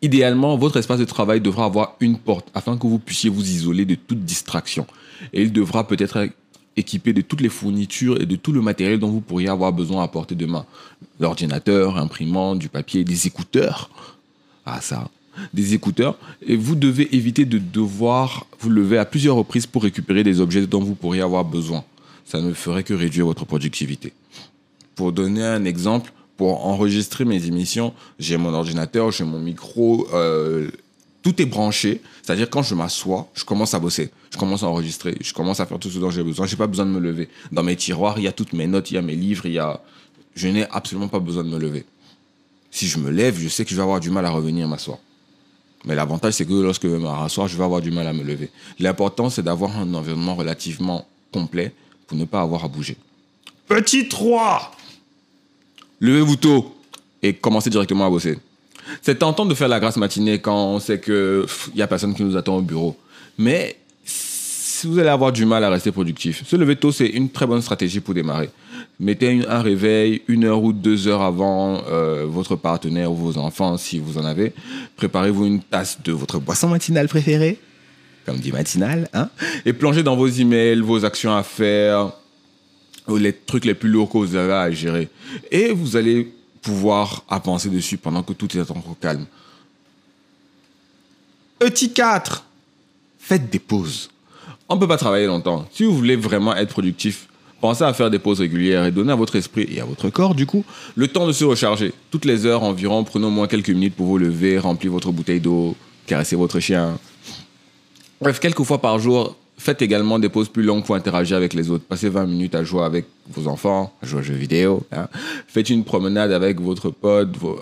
Idéalement, 0.00 0.56
votre 0.56 0.76
espace 0.76 1.00
de 1.00 1.04
travail 1.04 1.40
devra 1.40 1.64
avoir 1.64 1.96
une 2.00 2.18
porte 2.18 2.48
afin 2.54 2.76
que 2.76 2.86
vous 2.86 2.98
puissiez 2.98 3.30
vous 3.30 3.42
isoler 3.42 3.84
de 3.84 3.96
toute 3.96 4.24
distraction. 4.24 4.86
Et 5.32 5.42
il 5.42 5.52
devra 5.52 5.86
peut-être 5.86 6.16
être 6.18 6.32
équipé 6.76 7.12
de 7.12 7.20
toutes 7.20 7.40
les 7.40 7.48
fournitures 7.48 8.20
et 8.20 8.26
de 8.26 8.36
tout 8.36 8.52
le 8.52 8.62
matériel 8.62 9.00
dont 9.00 9.10
vous 9.10 9.20
pourriez 9.20 9.48
avoir 9.48 9.72
besoin 9.72 10.04
à 10.04 10.08
portée 10.08 10.36
de 10.36 10.46
main. 10.46 10.64
L'ordinateur, 11.18 11.98
imprimante, 11.98 12.60
du 12.60 12.68
papier, 12.68 13.02
des 13.02 13.26
écouteurs. 13.26 13.90
Ah 14.64 14.80
ça, 14.80 15.08
des 15.52 15.74
écouteurs. 15.74 16.16
Et 16.46 16.54
vous 16.54 16.76
devez 16.76 17.14
éviter 17.16 17.44
de 17.44 17.58
devoir 17.58 18.46
vous 18.60 18.70
lever 18.70 18.98
à 18.98 19.04
plusieurs 19.04 19.34
reprises 19.34 19.66
pour 19.66 19.82
récupérer 19.82 20.22
des 20.22 20.40
objets 20.40 20.66
dont 20.66 20.82
vous 20.82 20.94
pourriez 20.94 21.22
avoir 21.22 21.44
besoin. 21.44 21.84
Ça 22.24 22.40
ne 22.40 22.52
ferait 22.52 22.84
que 22.84 22.94
réduire 22.94 23.26
votre 23.26 23.44
productivité. 23.44 24.12
Pour 24.94 25.12
donner 25.12 25.44
un 25.44 25.64
exemple, 25.64 26.12
pour 26.38 26.66
enregistrer 26.66 27.24
mes 27.24 27.46
émissions, 27.46 27.92
j'ai 28.20 28.36
mon 28.36 28.54
ordinateur, 28.54 29.10
j'ai 29.10 29.24
mon 29.24 29.40
micro, 29.40 30.06
euh, 30.14 30.70
tout 31.22 31.42
est 31.42 31.46
branché. 31.46 32.00
C'est-à-dire 32.22 32.48
quand 32.48 32.62
je 32.62 32.76
m'assois, 32.76 33.28
je 33.34 33.44
commence 33.44 33.74
à 33.74 33.80
bosser, 33.80 34.12
je 34.30 34.38
commence 34.38 34.62
à 34.62 34.68
enregistrer, 34.68 35.16
je 35.20 35.34
commence 35.34 35.58
à 35.58 35.66
faire 35.66 35.80
tout 35.80 35.90
ce 35.90 35.98
dont 35.98 36.10
j'ai 36.10 36.22
besoin. 36.22 36.46
J'ai 36.46 36.56
pas 36.56 36.68
besoin 36.68 36.86
de 36.86 36.92
me 36.92 37.00
lever. 37.00 37.28
Dans 37.50 37.64
mes 37.64 37.74
tiroirs, 37.74 38.18
il 38.18 38.22
y 38.22 38.28
a 38.28 38.32
toutes 38.32 38.52
mes 38.52 38.68
notes, 38.68 38.92
il 38.92 38.94
y 38.94 38.98
a 38.98 39.02
mes 39.02 39.16
livres, 39.16 39.46
il 39.46 39.52
y 39.52 39.58
a. 39.58 39.82
Je 40.36 40.46
n'ai 40.46 40.64
absolument 40.70 41.08
pas 41.08 41.18
besoin 41.18 41.42
de 41.42 41.48
me 41.48 41.58
lever. 41.58 41.84
Si 42.70 42.86
je 42.86 42.98
me 42.98 43.10
lève, 43.10 43.36
je 43.36 43.48
sais 43.48 43.64
que 43.64 43.70
je 43.70 43.76
vais 43.76 43.82
avoir 43.82 43.98
du 43.98 44.10
mal 44.10 44.24
à 44.24 44.30
revenir 44.30 44.68
m'asseoir. 44.68 44.98
Mais 45.86 45.96
l'avantage, 45.96 46.34
c'est 46.34 46.46
que 46.46 46.52
lorsque 46.52 46.84
je 46.84 46.88
vais 46.88 46.98
m'asseoir, 46.98 47.48
je 47.48 47.56
vais 47.56 47.64
avoir 47.64 47.80
du 47.80 47.90
mal 47.90 48.06
à 48.06 48.12
me 48.12 48.22
lever. 48.22 48.50
L'important, 48.78 49.28
c'est 49.28 49.42
d'avoir 49.42 49.76
un 49.76 49.92
environnement 49.92 50.36
relativement 50.36 51.08
complet 51.32 51.74
pour 52.06 52.16
ne 52.16 52.24
pas 52.24 52.42
avoir 52.42 52.64
à 52.64 52.68
bouger. 52.68 52.96
Petit 53.66 54.08
3 54.08 54.70
levez-vous 56.00 56.36
tôt 56.36 56.74
et 57.22 57.34
commencez 57.34 57.70
directement 57.70 58.06
à 58.06 58.10
bosser. 58.10 58.38
C'est 59.02 59.18
tentant 59.18 59.44
de 59.44 59.54
faire 59.54 59.68
la 59.68 59.80
grâce 59.80 59.96
matinée 59.96 60.38
quand 60.38 60.56
on 60.56 60.78
sait 60.78 61.00
qu'il 61.00 61.44
n'y 61.74 61.82
a 61.82 61.86
personne 61.86 62.14
qui 62.14 62.24
nous 62.24 62.36
attend 62.36 62.56
au 62.56 62.62
bureau. 62.62 62.96
Mais 63.36 63.76
si 64.04 64.86
vous 64.86 64.98
allez 64.98 65.08
avoir 65.08 65.32
du 65.32 65.44
mal 65.44 65.64
à 65.64 65.70
rester 65.70 65.90
productif, 65.90 66.46
se 66.46 66.56
lever 66.56 66.76
tôt, 66.76 66.92
c'est 66.92 67.08
une 67.08 67.28
très 67.30 67.46
bonne 67.46 67.60
stratégie 67.60 68.00
pour 68.00 68.14
démarrer. 68.14 68.48
Mettez 69.00 69.44
un 69.48 69.60
réveil 69.60 70.22
une 70.28 70.44
heure 70.44 70.62
ou 70.62 70.72
deux 70.72 71.08
heures 71.08 71.22
avant 71.22 71.82
euh, 71.88 72.26
votre 72.28 72.54
partenaire 72.54 73.10
ou 73.10 73.16
vos 73.16 73.38
enfants, 73.38 73.76
si 73.76 73.98
vous 73.98 74.18
en 74.18 74.24
avez. 74.24 74.52
Préparez-vous 74.96 75.46
une 75.46 75.60
tasse 75.60 75.98
de 76.04 76.12
votre 76.12 76.38
boisson 76.38 76.68
matinale 76.68 77.08
préférée, 77.08 77.58
comme 78.24 78.38
dit 78.38 78.52
matinale, 78.52 79.08
hein, 79.14 79.28
et 79.66 79.72
plongez 79.72 80.04
dans 80.04 80.16
vos 80.16 80.28
emails, 80.28 80.80
vos 80.80 81.04
actions 81.04 81.34
à 81.34 81.42
faire, 81.42 82.12
les 83.16 83.32
trucs 83.32 83.64
les 83.64 83.74
plus 83.74 83.88
lourds 83.88 84.10
que 84.10 84.18
vous 84.18 84.34
avez 84.34 84.52
à 84.52 84.70
gérer. 84.70 85.08
Et 85.50 85.72
vous 85.72 85.96
allez 85.96 86.32
pouvoir 86.60 87.24
avancer 87.28 87.70
dessus 87.70 87.96
pendant 87.96 88.22
que 88.22 88.32
tout 88.32 88.56
est 88.56 88.70
encore 88.70 88.96
calme. 89.00 89.26
Petit 91.58 91.92
4. 91.92 92.44
Faites 93.18 93.50
des 93.50 93.58
pauses. 93.58 94.10
On 94.68 94.76
ne 94.76 94.80
peut 94.80 94.88
pas 94.88 94.96
travailler 94.96 95.26
longtemps. 95.26 95.66
Si 95.72 95.84
vous 95.84 95.96
voulez 95.96 96.16
vraiment 96.16 96.54
être 96.54 96.70
productif, 96.70 97.28
pensez 97.60 97.84
à 97.84 97.92
faire 97.92 98.10
des 98.10 98.18
pauses 98.18 98.40
régulières 98.40 98.84
et 98.84 98.92
donner 98.92 99.12
à 99.12 99.16
votre 99.16 99.36
esprit 99.36 99.66
et 99.70 99.80
à 99.80 99.84
votre 99.84 100.10
corps, 100.10 100.34
du 100.34 100.46
coup, 100.46 100.64
le 100.94 101.08
temps 101.08 101.26
de 101.26 101.32
se 101.32 101.44
recharger. 101.44 101.92
Toutes 102.10 102.24
les 102.24 102.46
heures 102.46 102.62
environ, 102.62 103.02
prenez 103.04 103.26
au 103.26 103.30
moins 103.30 103.48
quelques 103.48 103.70
minutes 103.70 103.94
pour 103.94 104.06
vous 104.06 104.18
lever, 104.18 104.58
remplir 104.58 104.92
votre 104.92 105.10
bouteille 105.10 105.40
d'eau, 105.40 105.74
caresser 106.06 106.36
votre 106.36 106.60
chien. 106.60 106.98
Bref, 108.20 108.40
quelques 108.40 108.62
fois 108.62 108.80
par 108.80 108.98
jour, 108.98 109.36
Faites 109.58 109.82
également 109.82 110.20
des 110.20 110.28
pauses 110.28 110.48
plus 110.48 110.62
longues 110.62 110.84
pour 110.84 110.94
interagir 110.94 111.36
avec 111.36 111.52
les 111.52 111.68
autres. 111.68 111.84
Passez 111.84 112.08
20 112.08 112.26
minutes 112.26 112.54
à 112.54 112.62
jouer 112.62 112.84
avec 112.84 113.06
vos 113.28 113.48
enfants, 113.48 113.92
à 114.00 114.06
jouer 114.06 114.20
aux 114.20 114.22
jeux 114.22 114.34
vidéo. 114.34 114.86
Hein. 114.92 115.08
Faites 115.48 115.68
une 115.68 115.84
promenade 115.84 116.30
avec 116.30 116.60
votre 116.60 116.90
pote, 116.90 117.36
vos 117.36 117.58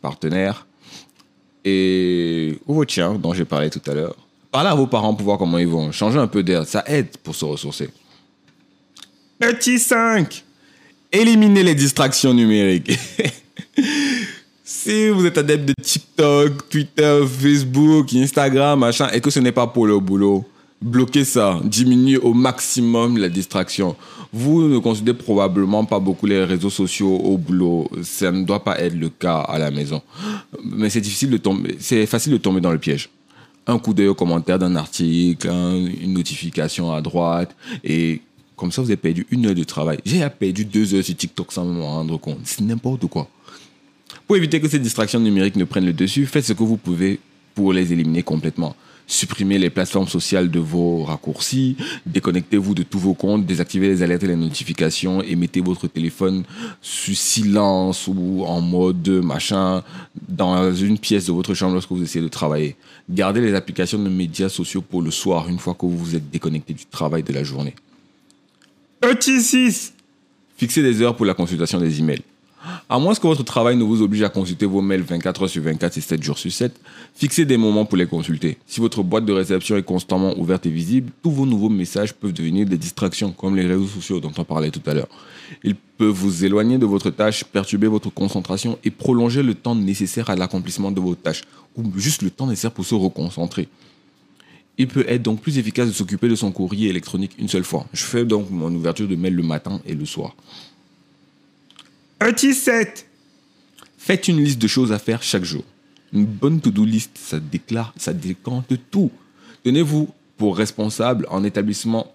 partenaires 0.00 0.66
et 1.64 2.58
ou 2.66 2.74
votre 2.74 2.92
chien 2.92 3.14
dont 3.14 3.34
j'ai 3.34 3.44
parlé 3.44 3.68
tout 3.68 3.82
à 3.86 3.94
l'heure. 3.94 4.16
Parlez 4.50 4.70
à 4.70 4.74
vos 4.74 4.86
parents 4.86 5.14
pour 5.14 5.24
voir 5.24 5.38
comment 5.38 5.58
ils 5.58 5.68
vont. 5.68 5.92
Changez 5.92 6.18
un 6.18 6.26
peu 6.26 6.42
d'air, 6.42 6.66
ça 6.66 6.82
aide 6.86 7.16
pour 7.22 7.34
se 7.34 7.44
ressourcer. 7.44 7.90
Petit 9.38 9.78
5. 9.78 10.44
Éliminez 11.12 11.62
les 11.62 11.74
distractions 11.74 12.32
numériques. 12.32 12.98
si 14.64 15.10
vous 15.10 15.26
êtes 15.26 15.36
adepte 15.36 15.66
de 15.66 15.74
TikTok, 15.82 16.68
Twitter, 16.70 17.20
Facebook, 17.26 18.14
Instagram, 18.14 18.80
machin, 18.80 19.08
et 19.12 19.20
que 19.20 19.30
ce 19.30 19.40
n'est 19.40 19.52
pas 19.52 19.66
pour 19.66 19.86
le 19.86 19.98
boulot, 19.98 20.44
bloquez 20.84 21.24
ça, 21.24 21.58
diminuez 21.64 22.18
au 22.18 22.34
maximum 22.34 23.16
la 23.16 23.28
distraction. 23.28 23.96
Vous 24.32 24.68
ne 24.68 24.78
considérez 24.78 25.16
probablement 25.16 25.84
pas 25.84 25.98
beaucoup 25.98 26.26
les 26.26 26.44
réseaux 26.44 26.70
sociaux 26.70 27.16
au 27.16 27.38
boulot. 27.38 27.90
Ça 28.02 28.30
ne 28.30 28.44
doit 28.44 28.62
pas 28.62 28.78
être 28.78 28.94
le 28.94 29.08
cas 29.08 29.38
à 29.38 29.58
la 29.58 29.70
maison. 29.70 30.02
Mais 30.62 30.90
c'est 30.90 31.00
difficile 31.00 31.30
de 31.30 31.38
tomber, 31.38 31.76
c'est 31.80 32.06
facile 32.06 32.32
de 32.32 32.38
tomber 32.38 32.60
dans 32.60 32.72
le 32.72 32.78
piège. 32.78 33.08
Un 33.66 33.78
coup 33.78 33.94
d'œil 33.94 34.08
au 34.08 34.14
commentaire 34.14 34.58
d'un 34.58 34.76
article, 34.76 35.48
une 35.48 36.12
notification 36.12 36.92
à 36.92 37.00
droite, 37.00 37.56
et 37.82 38.20
comme 38.56 38.70
ça 38.70 38.82
vous 38.82 38.88
avez 38.88 38.98
perdu 38.98 39.26
une 39.30 39.46
heure 39.46 39.54
de 39.54 39.64
travail. 39.64 39.98
J'ai 40.04 40.28
perdu 40.28 40.66
deux 40.66 40.94
heures 40.94 41.02
sur 41.02 41.16
TikTok 41.16 41.50
sans 41.50 41.64
me 41.64 41.80
rendre 41.80 42.18
compte. 42.18 42.40
C'est 42.44 42.60
n'importe 42.60 43.06
quoi. 43.06 43.26
Pour 44.26 44.36
éviter 44.36 44.60
que 44.60 44.68
ces 44.68 44.78
distractions 44.78 45.18
numériques 45.18 45.56
ne 45.56 45.64
prennent 45.64 45.86
le 45.86 45.94
dessus, 45.94 46.26
faites 46.26 46.44
ce 46.44 46.52
que 46.52 46.62
vous 46.62 46.76
pouvez 46.76 47.18
pour 47.54 47.72
les 47.72 47.90
éliminer 47.90 48.22
complètement. 48.22 48.76
Supprimez 49.06 49.58
les 49.58 49.68
plateformes 49.68 50.08
sociales 50.08 50.50
de 50.50 50.58
vos 50.58 51.02
raccourcis, 51.02 51.76
déconnectez-vous 52.06 52.74
de 52.74 52.82
tous 52.82 52.98
vos 52.98 53.12
comptes, 53.12 53.44
désactivez 53.44 53.88
les 53.88 54.02
alertes 54.02 54.22
et 54.22 54.28
les 54.28 54.36
notifications 54.36 55.22
et 55.22 55.36
mettez 55.36 55.60
votre 55.60 55.88
téléphone 55.88 56.44
sur 56.80 57.14
silence 57.14 58.08
ou 58.08 58.44
en 58.46 58.62
mode 58.62 59.08
machin 59.08 59.82
dans 60.26 60.74
une 60.74 60.98
pièce 60.98 61.26
de 61.26 61.32
votre 61.32 61.52
chambre 61.52 61.74
lorsque 61.74 61.90
vous 61.90 62.02
essayez 62.02 62.24
de 62.24 62.30
travailler. 62.30 62.76
Gardez 63.10 63.42
les 63.42 63.54
applications 63.54 64.02
de 64.02 64.08
médias 64.08 64.48
sociaux 64.48 64.80
pour 64.80 65.02
le 65.02 65.10
soir 65.10 65.48
une 65.48 65.58
fois 65.58 65.74
que 65.74 65.84
vous 65.84 65.98
vous 65.98 66.16
êtes 66.16 66.30
déconnecté 66.30 66.72
du 66.72 66.86
travail 66.86 67.22
de 67.22 67.32
la 67.32 67.44
journée. 67.44 67.74
Petit 69.00 69.42
6 69.42 69.92
Fixez 70.56 70.82
des 70.82 71.02
heures 71.02 71.16
pour 71.16 71.26
la 71.26 71.34
consultation 71.34 71.78
des 71.78 71.98
emails. 72.00 72.22
À 72.88 72.98
moins 72.98 73.14
que 73.14 73.26
votre 73.26 73.44
travail 73.44 73.76
ne 73.76 73.84
vous 73.84 74.02
oblige 74.02 74.22
à 74.22 74.28
consulter 74.28 74.66
vos 74.66 74.80
mails 74.80 75.02
24 75.02 75.42
heures 75.42 75.48
sur 75.48 75.62
24 75.62 75.98
et 75.98 76.00
7 76.00 76.22
jours 76.22 76.38
sur 76.38 76.52
7, 76.52 76.78
fixez 77.14 77.44
des 77.44 77.56
moments 77.56 77.84
pour 77.84 77.96
les 77.96 78.06
consulter. 78.06 78.58
Si 78.66 78.80
votre 78.80 79.02
boîte 79.02 79.24
de 79.24 79.32
réception 79.32 79.76
est 79.76 79.82
constamment 79.82 80.38
ouverte 80.38 80.66
et 80.66 80.70
visible, 80.70 81.10
tous 81.22 81.30
vos 81.30 81.46
nouveaux 81.46 81.68
messages 81.68 82.12
peuvent 82.14 82.32
devenir 82.32 82.66
des 82.66 82.78
distractions, 82.78 83.32
comme 83.32 83.56
les 83.56 83.66
réseaux 83.66 83.86
sociaux 83.86 84.20
dont 84.20 84.32
on 84.36 84.44
parlait 84.44 84.70
tout 84.70 84.82
à 84.86 84.94
l'heure. 84.94 85.08
Ils 85.62 85.74
peuvent 85.74 86.08
vous 86.08 86.44
éloigner 86.44 86.78
de 86.78 86.86
votre 86.86 87.10
tâche, 87.10 87.44
perturber 87.44 87.86
votre 87.86 88.10
concentration 88.10 88.78
et 88.84 88.90
prolonger 88.90 89.42
le 89.42 89.54
temps 89.54 89.74
nécessaire 89.74 90.30
à 90.30 90.36
l'accomplissement 90.36 90.90
de 90.90 91.00
vos 91.00 91.14
tâches, 91.14 91.42
ou 91.76 91.84
juste 91.96 92.22
le 92.22 92.30
temps 92.30 92.46
nécessaire 92.46 92.72
pour 92.72 92.84
se 92.84 92.94
reconcentrer. 92.94 93.68
Il 94.76 94.88
peut 94.88 95.04
être 95.08 95.22
donc 95.22 95.40
plus 95.40 95.58
efficace 95.58 95.86
de 95.86 95.92
s'occuper 95.92 96.28
de 96.28 96.34
son 96.34 96.50
courrier 96.50 96.88
électronique 96.88 97.32
une 97.38 97.48
seule 97.48 97.64
fois. 97.64 97.86
Je 97.92 98.02
fais 98.02 98.24
donc 98.24 98.50
mon 98.50 98.74
ouverture 98.74 99.06
de 99.06 99.14
mail 99.14 99.34
le 99.34 99.42
matin 99.44 99.80
et 99.86 99.94
le 99.94 100.04
soir. 100.04 100.34
Petit 102.24 102.54
7. 102.54 103.06
Faites 103.98 104.28
une 104.28 104.42
liste 104.42 104.58
de 104.58 104.66
choses 104.66 104.92
à 104.92 104.98
faire 104.98 105.22
chaque 105.22 105.44
jour. 105.44 105.62
Une 106.10 106.24
bonne 106.24 106.58
to-do 106.58 106.82
list, 106.82 107.10
ça 107.18 107.38
déclare, 107.38 107.92
ça 107.98 108.14
décante 108.14 108.72
tout. 108.90 109.10
Tenez-vous 109.62 110.08
pour 110.38 110.56
responsable 110.56 111.26
en 111.28 111.44
établissement 111.44 112.10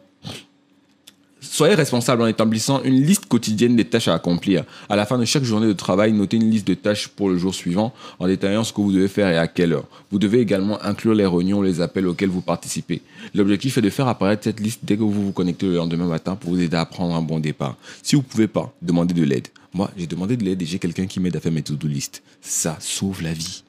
Soyez 1.42 1.75
responsable 1.75 2.24
en 2.24 2.28
établissant 2.28 2.82
une 2.82 3.00
liste 3.04 3.28
quotidienne 3.28 3.75
des 3.75 3.86
tâches 3.86 4.08
à 4.08 4.16
accomplir. 4.16 4.63
À 4.89 4.96
la 4.96 5.06
fin 5.06 5.20
de 5.20 5.25
chaque 5.25 5.44
journée 5.44 5.68
de 5.68 5.74
travail, 5.74 6.12
notez 6.12 6.38
une 6.38 6.50
liste 6.50 6.68
de 6.68 6.74
tâches 6.74 7.10
pour 7.10 7.30
le 7.30 7.38
jour 7.38 7.54
suivant 7.54 7.94
en 8.18 8.25
détaillant 8.25 8.63
ce 8.63 8.74
que 8.74 8.82
vous 8.82 8.92
devez 8.92 9.10
faire 9.10 9.30
et 9.30 9.38
à 9.38 9.48
quelle 9.48 9.74
heure. 9.74 9.86
Vous 10.10 10.18
devez 10.18 10.39
également 10.39 10.84
inclure 10.84 11.13
les 11.13 11.28
réunions, 11.28 11.62
les 11.62 11.82
appels 11.82 12.08
auxquels 12.08 12.30
vous 12.30 12.42
participez. 12.42 13.04
L'objectif 13.36 13.78
est 13.78 13.82
de 13.84 13.92
faire 13.92 14.08
apparaître 14.08 14.44
cette 14.44 14.60
liste 14.60 14.80
dès 14.82 14.98
que 14.98 15.04
vous 15.04 15.28
vous 15.28 15.34
connectez 15.34 15.68
le 15.68 15.75
lendemain 15.75 16.08
matin 16.08 16.36
pour 16.36 16.50
vous 16.50 16.62
aider 16.62 16.78
à 16.78 16.86
prendre 16.88 17.13
un 17.13 17.22
bon 17.22 17.39
départ. 17.39 17.78
Si 18.01 18.16
vous 18.16 18.24
ne 18.24 18.28
pouvez 18.28 18.48
pas, 18.48 18.74
demandez 18.82 19.13
de 19.13 19.24
l'aide. 19.24 19.50
Moi, 19.74 19.92
j'ai 19.98 20.08
demandé 20.08 20.36
de 20.36 20.44
l'aide 20.44 20.62
et 20.62 20.66
j'ai 20.66 20.80
quelqu'un 20.80 21.06
qui 21.06 21.20
m'aide 21.20 21.36
à 21.36 21.40
faire 21.40 21.52
mes 21.52 21.62
to-do 21.62 21.88
list. 21.88 22.24
Ça 22.42 22.78
sauve 22.80 23.22
la 23.22 23.34
vie. 23.34 23.64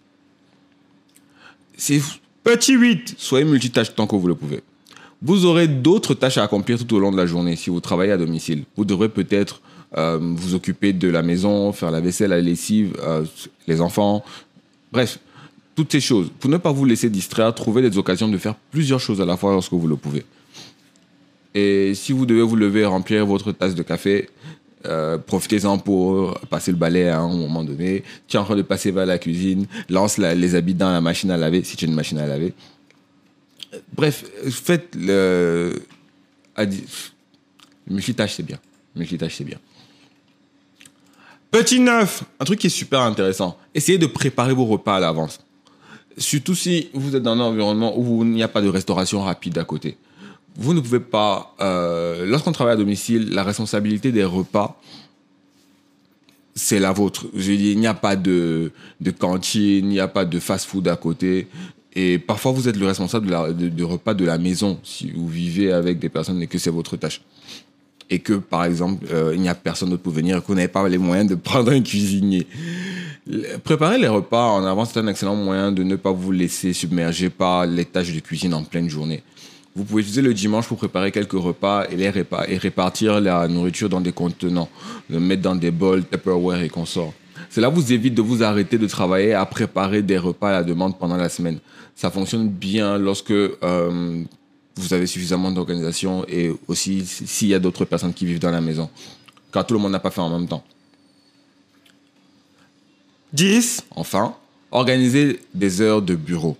C'est 1.77 2.01
petit 2.43 2.75
8. 2.75 3.15
Soyez 3.19 3.45
multitâche 3.45 3.95
tant 3.95 4.07
que 4.07 4.17
vous 4.17 4.27
le 4.27 4.35
pouvez. 4.35 4.63
Vous 5.23 5.45
aurez 5.45 5.69
d'autres 5.69 6.15
tâches 6.15 6.39
à 6.39 6.45
accomplir 6.45 6.79
tout 6.79 6.95
au 6.95 6.99
long 6.99 7.13
de 7.13 7.17
la 7.17 7.27
journée 7.27 7.57
si 7.57 7.69
vous 7.69 7.81
travaillez 7.81 8.13
à 8.13 8.17
domicile. 8.17 8.65
Vous 8.77 8.87
devrez 8.87 9.11
peut-être 9.11 9.61
euh, 9.99 10.19
vous 10.21 10.55
occuper 10.55 10.93
de 10.95 11.09
la 11.09 11.23
maison, 11.23 11.73
faire 11.73 11.91
la 11.91 12.01
vaisselle, 12.01 12.31
la 12.31 12.41
lessive, 12.41 12.97
euh, 13.03 13.25
les 13.67 13.83
enfants. 13.83 14.25
Bref, 14.93 15.19
toutes 15.75 15.93
ces 15.93 16.01
choses. 16.01 16.31
Pour 16.41 16.49
ne 16.51 16.57
pas 16.57 16.73
vous 16.73 16.87
laisser 16.87 17.11
distraire, 17.11 17.55
trouvez 17.55 17.83
des 17.83 17.99
occasions 17.99 18.29
de 18.29 18.39
faire 18.39 18.55
plusieurs 18.71 19.01
choses 19.01 19.21
à 19.21 19.27
la 19.27 19.37
fois 19.37 19.53
lorsque 19.53 19.73
vous 19.73 19.89
le 19.89 19.97
pouvez. 19.97 20.25
Et 21.55 21.95
si 21.95 22.13
vous 22.13 22.27
devez 22.27 22.43
vous 22.43 22.57
lever 22.57 22.81
et 22.81 22.87
remplir 22.87 23.27
votre 23.27 23.53
tasse 23.53 23.75
de 23.75 23.83
café, 23.83 24.29
euh, 24.87 25.19
profitez-en 25.19 25.79
pour 25.79 26.39
passer 26.49 26.71
le 26.71 26.77
balai 26.77 27.09
à 27.09 27.21
un 27.21 27.29
moment 27.29 27.63
donné. 27.63 28.03
Tu 28.27 28.37
es 28.37 28.41
en 28.41 28.45
train 28.45 28.57
de 28.57 28.63
passer 28.63 28.91
vers 28.91 29.07
la 29.07 29.19
cuisine, 29.19 29.67
lance 29.89 30.19
les 30.19 30.55
habits 30.55 30.75
dans 30.75 30.91
la 30.91 31.01
machine 31.01 31.31
à 31.31 31.37
laver, 31.37 31.65
si 31.65 31.77
tu 31.77 31.85
as 31.85 31.89
une 31.89 31.95
machine 31.95 32.19
à 32.19 32.27
laver. 32.27 32.55
Bref, 33.95 34.25
faites 34.51 34.95
le. 34.97 35.83
Multitâche, 37.89 38.35
c'est 38.35 38.43
bien. 38.43 38.59
Multitâche, 38.97 39.37
c'est 39.37 39.45
bien. 39.45 39.59
Petit 41.51 41.81
neuf, 41.81 42.23
un 42.39 42.45
truc 42.45 42.61
qui 42.61 42.69
est 42.69 42.71
super 42.71 43.01
intéressant. 43.01 43.59
Essayez 43.75 43.99
de 43.99 44.07
préparer 44.07 44.55
vos 44.55 44.67
repas 44.67 44.97
à 44.97 45.01
l'avance. 45.01 45.41
Surtout 46.17 46.55
si 46.55 46.91
vous 46.93 47.17
êtes 47.17 47.23
dans 47.23 47.33
un 47.33 47.41
environnement 47.41 47.99
où 47.99 48.23
il 48.23 48.31
n'y 48.31 48.43
a 48.43 48.49
pas 48.49 48.61
de 48.61 48.69
restauration 48.69 49.23
rapide 49.23 49.59
à 49.59 49.65
côté. 49.65 49.97
Vous 50.61 50.75
ne 50.75 50.81
pouvez 50.81 51.01
pas. 51.01 51.55
Euh, 51.63 52.27
lorsqu'on 52.27 52.53
travaille 52.53 52.75
à 52.75 52.77
domicile, 52.77 53.31
la 53.31 53.43
responsabilité 53.43 54.13
des 54.13 54.25
repas, 54.25 54.79
c'est 56.55 56.79
la 56.79 56.93
vôtre. 56.93 57.27
Je 57.35 57.53
dis, 57.53 57.73
il 57.73 57.79
n'y 57.79 57.87
a 57.87 57.95
pas 57.95 58.15
de, 58.15 58.71
de 59.01 59.11
cantine, 59.11 59.87
il 59.87 59.89
n'y 59.89 60.01
a 60.01 60.09
pas 60.09 60.27
de 60.27 60.39
fast-food 60.39 60.87
à 60.89 60.97
côté. 60.97 61.49
Et 61.95 62.19
parfois, 62.19 62.53
vous 62.53 62.69
êtes 62.69 62.77
le 62.77 62.87
responsable 62.87 63.29
de, 63.57 63.85
repas 63.85 64.13
de 64.13 64.27
la 64.27 64.37
maison 64.37 64.79
si 64.83 65.11
vous 65.11 65.29
vivez 65.29 65.73
avec 65.73 65.99
des 65.99 66.11
personnes 66.11 66.43
et 66.43 66.47
que 66.47 66.59
c'est 66.59 66.71
votre 66.71 66.99
tâche. 66.99 67.23
Et 68.11 68.19
que, 68.19 68.35
par 68.35 68.67
exemple, 68.67 69.07
euh, 69.11 69.33
il 69.35 69.41
n'y 69.41 69.49
a 69.49 69.55
personne 69.55 69.89
d'autre 69.89 70.03
pour 70.03 70.13
venir 70.13 70.37
et 70.37 70.41
que 70.43 70.47
vous 70.47 70.55
n'avez 70.55 70.69
pas 70.69 70.87
les 70.91 70.99
moyens 70.99 71.27
de 71.27 71.35
prendre 71.37 71.73
un 71.73 71.81
cuisinier. 71.81 72.47
Préparer 73.65 73.99
les 73.99 74.09
repas 74.09 74.49
en 74.49 74.65
avance, 74.67 74.91
c'est 74.93 75.01
un 75.01 75.07
excellent 75.07 75.37
moyen 75.37 75.73
de 75.73 75.83
ne 75.85 75.97
pas 75.97 76.13
vous 76.13 76.33
laisser 76.33 76.75
submerger 76.75 77.31
par 77.31 77.65
les 77.65 77.87
tâches 77.87 78.13
de 78.13 78.21
cuisine 78.21 78.53
en 78.53 78.63
pleine 78.63 78.91
journée. 78.91 79.23
Vous 79.77 79.85
pouvez 79.85 80.03
utiliser 80.03 80.23
le 80.23 80.35
dimanche 80.35 80.67
pour 80.67 80.77
préparer 80.77 81.13
quelques 81.13 81.33
repas 81.33 81.87
et, 81.89 81.97
les 81.97 82.11
et 82.49 82.57
répartir 82.59 83.21
la 83.21 83.47
nourriture 83.47 83.89
dans 83.89 84.01
des 84.01 84.13
contenants, 84.13 84.69
le 85.09 85.21
mettre 85.21 85.43
dans 85.43 85.55
des 85.55 85.71
bols, 85.71 86.05
Tupperware 86.05 86.63
et 86.63 86.69
consorts. 86.69 87.15
Cela 87.51 87.69
vous 87.69 87.93
évite 87.93 88.15
de 88.15 88.23
vous 88.23 88.43
arrêter 88.43 88.79
de 88.79 88.87
travailler 88.87 89.33
à 89.33 89.47
préparer 89.47 90.03
des 90.03 90.19
repas 90.19 90.49
à 90.49 90.53
la 90.53 90.65
demande 90.65 90.99
pendant 90.99 91.17
la 91.17 91.29
semaine. 91.29 91.59
Ça 91.95 92.11
fonctionne 92.11 92.49
bien 92.49 92.99
lorsque 92.99 93.31
euh, 93.31 94.25
vous 94.77 94.95
avez 94.95 95.07
suffisamment 95.07 95.53
d'organisation 95.53 96.25
et 96.29 96.53
aussi 96.67 97.05
s'il 97.07 97.49
y 97.49 97.55
a 97.55 97.59
d'autres 97.59 97.85
personnes 97.85 98.13
qui 98.13 98.27
vivent 98.27 98.41
dans 98.41 98.51
la 98.51 98.61
maison, 98.61 98.91
quand 99.51 99.63
tout 99.65 99.75
le 99.75 99.81
monde 99.81 99.93
n'a 99.93 100.01
pas 100.01 100.11
fait 100.11 100.21
en 100.21 100.31
même 100.31 100.49
temps. 100.49 100.65
10. 103.33 103.85
Enfin, 103.93 104.35
organisez 104.73 105.41
des 105.55 105.81
heures 105.81 106.03
de 106.03 106.17
bureau 106.17 106.57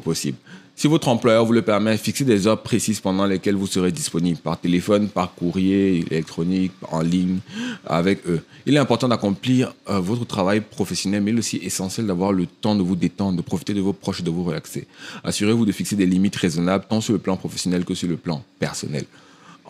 possible. 0.00 0.38
Si 0.74 0.88
votre 0.88 1.08
employeur 1.08 1.44
vous 1.44 1.52
le 1.52 1.62
permet, 1.62 1.96
fixez 1.98 2.24
des 2.24 2.46
heures 2.46 2.62
précises 2.62 3.00
pendant 3.00 3.26
lesquelles 3.26 3.54
vous 3.54 3.66
serez 3.66 3.92
disponible, 3.92 4.38
par 4.38 4.58
téléphone, 4.58 5.08
par 5.08 5.34
courrier 5.34 6.04
électronique, 6.10 6.72
en 6.90 7.00
ligne, 7.00 7.38
avec 7.86 8.26
eux. 8.26 8.42
Il 8.64 8.74
est 8.74 8.78
important 8.78 9.06
d'accomplir 9.08 9.74
euh, 9.90 10.00
votre 10.00 10.24
travail 10.24 10.60
professionnel, 10.60 11.22
mais 11.22 11.30
il 11.30 11.36
est 11.36 11.40
aussi 11.40 11.58
essentiel 11.58 12.06
d'avoir 12.06 12.32
le 12.32 12.46
temps 12.46 12.74
de 12.74 12.82
vous 12.82 12.96
détendre, 12.96 13.36
de 13.36 13.42
profiter 13.42 13.74
de 13.74 13.80
vos 13.80 13.92
proches, 13.92 14.22
de 14.22 14.30
vous 14.30 14.44
relaxer. 14.44 14.86
Assurez-vous 15.24 15.66
de 15.66 15.72
fixer 15.72 15.94
des 15.94 16.06
limites 16.06 16.36
raisonnables, 16.36 16.86
tant 16.88 17.00
sur 17.00 17.12
le 17.12 17.18
plan 17.18 17.36
professionnel 17.36 17.84
que 17.84 17.94
sur 17.94 18.08
le 18.08 18.16
plan 18.16 18.42
personnel. 18.58 19.04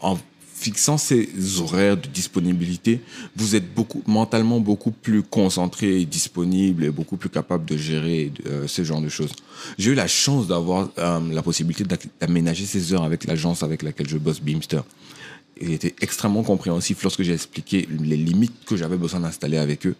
En 0.01 0.17
fixant 0.63 0.97
ces 0.97 1.29
horaires 1.61 1.97
de 1.97 2.07
disponibilité, 2.07 3.01
vous 3.35 3.57
êtes 3.57 3.75
beaucoup, 3.75 4.03
mentalement 4.07 4.61
beaucoup 4.61 4.93
plus 4.93 5.23
concentré 5.23 6.01
et 6.01 6.05
disponible 6.05 6.85
et 6.85 6.91
beaucoup 6.91 7.17
plus 7.17 7.31
capable 7.31 7.65
de 7.65 7.77
gérer 7.77 8.33
euh, 8.47 8.69
ce 8.69 8.85
genre 8.85 9.01
de 9.01 9.09
choses. 9.09 9.33
J'ai 9.77 9.91
eu 9.91 9.95
la 9.95 10.07
chance 10.07 10.47
d'avoir 10.47 10.89
euh, 10.99 11.21
la 11.33 11.43
possibilité 11.43 11.85
d'aménager 12.21 12.65
ces 12.65 12.95
heures 12.95 13.03
avec 13.03 13.25
l'agence 13.25 13.65
avec 13.65 13.83
laquelle 13.83 14.09
je 14.09 14.19
bosse, 14.19 14.41
Beamster. 14.41 14.83
Il 15.61 15.73
était 15.73 15.95
extrêmement 16.01 16.45
compréhensif 16.45 17.03
lorsque 17.03 17.23
j'ai 17.23 17.35
expliqué 17.35 17.89
les 18.01 18.17
limites 18.17 18.65
que 18.65 18.77
j'avais 18.77 18.97
besoin 18.97 19.21
d'installer 19.21 19.59
avec 19.59 19.87
eux 19.87 19.97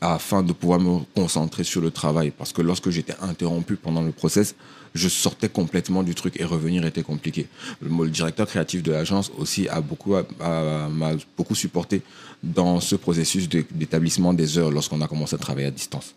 afin 0.00 0.42
de 0.42 0.52
pouvoir 0.52 0.80
me 0.80 1.00
concentrer 1.14 1.64
sur 1.64 1.80
le 1.80 1.90
travail. 1.90 2.32
Parce 2.36 2.52
que 2.52 2.62
lorsque 2.62 2.90
j'étais 2.90 3.14
interrompu 3.22 3.76
pendant 3.76 4.02
le 4.02 4.12
process, 4.12 4.54
je 4.94 5.08
sortais 5.08 5.48
complètement 5.48 6.02
du 6.02 6.14
truc 6.14 6.38
et 6.38 6.44
revenir 6.44 6.84
était 6.86 7.02
compliqué. 7.02 7.46
Le, 7.82 8.08
directeur 8.08 8.46
créatif 8.46 8.82
de 8.82 8.92
l'agence 8.92 9.32
aussi 9.38 9.68
a 9.68 9.80
beaucoup, 9.80 10.14
m'a 10.40 11.12
beaucoup 11.36 11.54
supporté 11.54 12.02
dans 12.42 12.80
ce 12.80 12.96
processus 12.96 13.48
d'établissement 13.48 14.32
des 14.32 14.58
heures 14.58 14.70
lorsqu'on 14.70 15.00
a 15.00 15.08
commencé 15.08 15.34
à 15.34 15.38
travailler 15.38 15.66
à 15.66 15.72
distance. 15.72 16.14